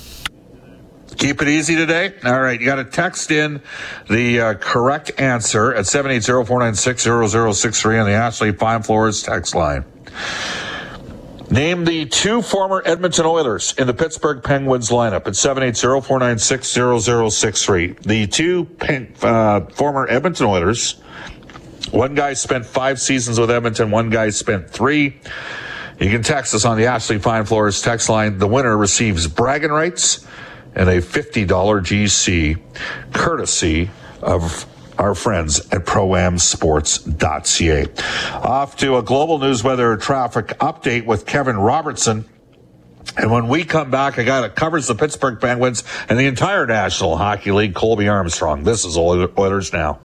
Keep 1.19 1.43
it 1.43 1.49
easy 1.49 1.75
today. 1.75 2.15
All 2.25 2.41
right. 2.41 2.61
You 2.61 2.67
got 2.67 2.77
to 2.77 2.85
text 2.85 3.33
in 3.33 3.61
the 4.09 4.41
uh, 4.41 4.55
correct 4.55 5.11
answer 5.19 5.75
at 5.75 5.85
780-496-0063 5.85 8.01
on 8.01 8.07
the 8.07 8.13
Ashley 8.13 8.53
Fine 8.53 8.85
Floors 8.85 9.25
text 9.25 9.57
line. 9.57 9.85
Name 11.51 11.85
the 11.85 12.07
two 12.07 12.41
former 12.41 12.81
Edmonton 12.85 13.27
Oilers 13.27 13.75
in 13.79 13.89
the 13.89 13.95
Pittsburgh 13.95 14.45
Penguins 14.45 14.91
lineup 14.91 15.27
at 15.27 15.33
780-496-0063. 15.33 18.03
The 18.03 18.29
two 18.29 18.69
uh, 19.23 19.63
former 19.71 20.07
Edmonton 20.09 20.47
Oilers, 20.47 21.01
one 21.91 22.15
guy 22.15 22.35
spent 22.35 22.65
five 22.65 23.01
seasons 23.01 23.41
with 23.41 23.51
Edmonton, 23.51 23.91
one 23.91 24.11
guy 24.11 24.31
spent 24.31 24.71
three. 24.71 25.21
You 25.99 26.11
can 26.11 26.23
text 26.23 26.55
us 26.55 26.65
on 26.65 26.77
the 26.77 26.87
Ashley 26.87 27.19
Fine 27.19 27.47
Floors 27.47 27.83
text 27.83 28.09
line. 28.09 28.39
The 28.39 28.47
winner 28.47 28.77
receives 28.77 29.27
bragging 29.27 29.73
rights 29.73 30.25
and 30.75 30.89
a 30.89 31.01
$50 31.01 31.47
GC 31.47 32.59
courtesy 33.13 33.91
of 34.23 34.67
our 34.99 35.15
friends 35.15 35.61
at 35.73 35.85
proamsports.ca. 35.85 37.87
Off 38.35 38.77
to 38.77 38.97
a 38.97 39.03
global 39.03 39.39
news 39.39 39.63
weather 39.63 39.97
traffic 39.97 40.49
update 40.59 41.07
with 41.07 41.27
Kevin 41.27 41.57
Robertson. 41.57 42.25
And 43.17 43.31
when 43.31 43.49
we 43.49 43.65
come 43.65 43.91
back, 43.91 44.19
a 44.19 44.25
guy 44.25 44.43
that 44.43 44.55
covers 44.55 44.87
the 44.87 44.95
Pittsburgh 44.95 45.41
Penguins 45.41 45.83
and 46.09 46.19
the 46.19 46.27
entire 46.27 46.67
National 46.67 47.17
Hockey 47.17 47.53
League, 47.53 47.75
Colby 47.75 48.09
Armstrong. 48.09 48.65
This 48.65 48.85
is 48.85 48.97
Oilers 48.97 49.73
Now. 49.73 50.01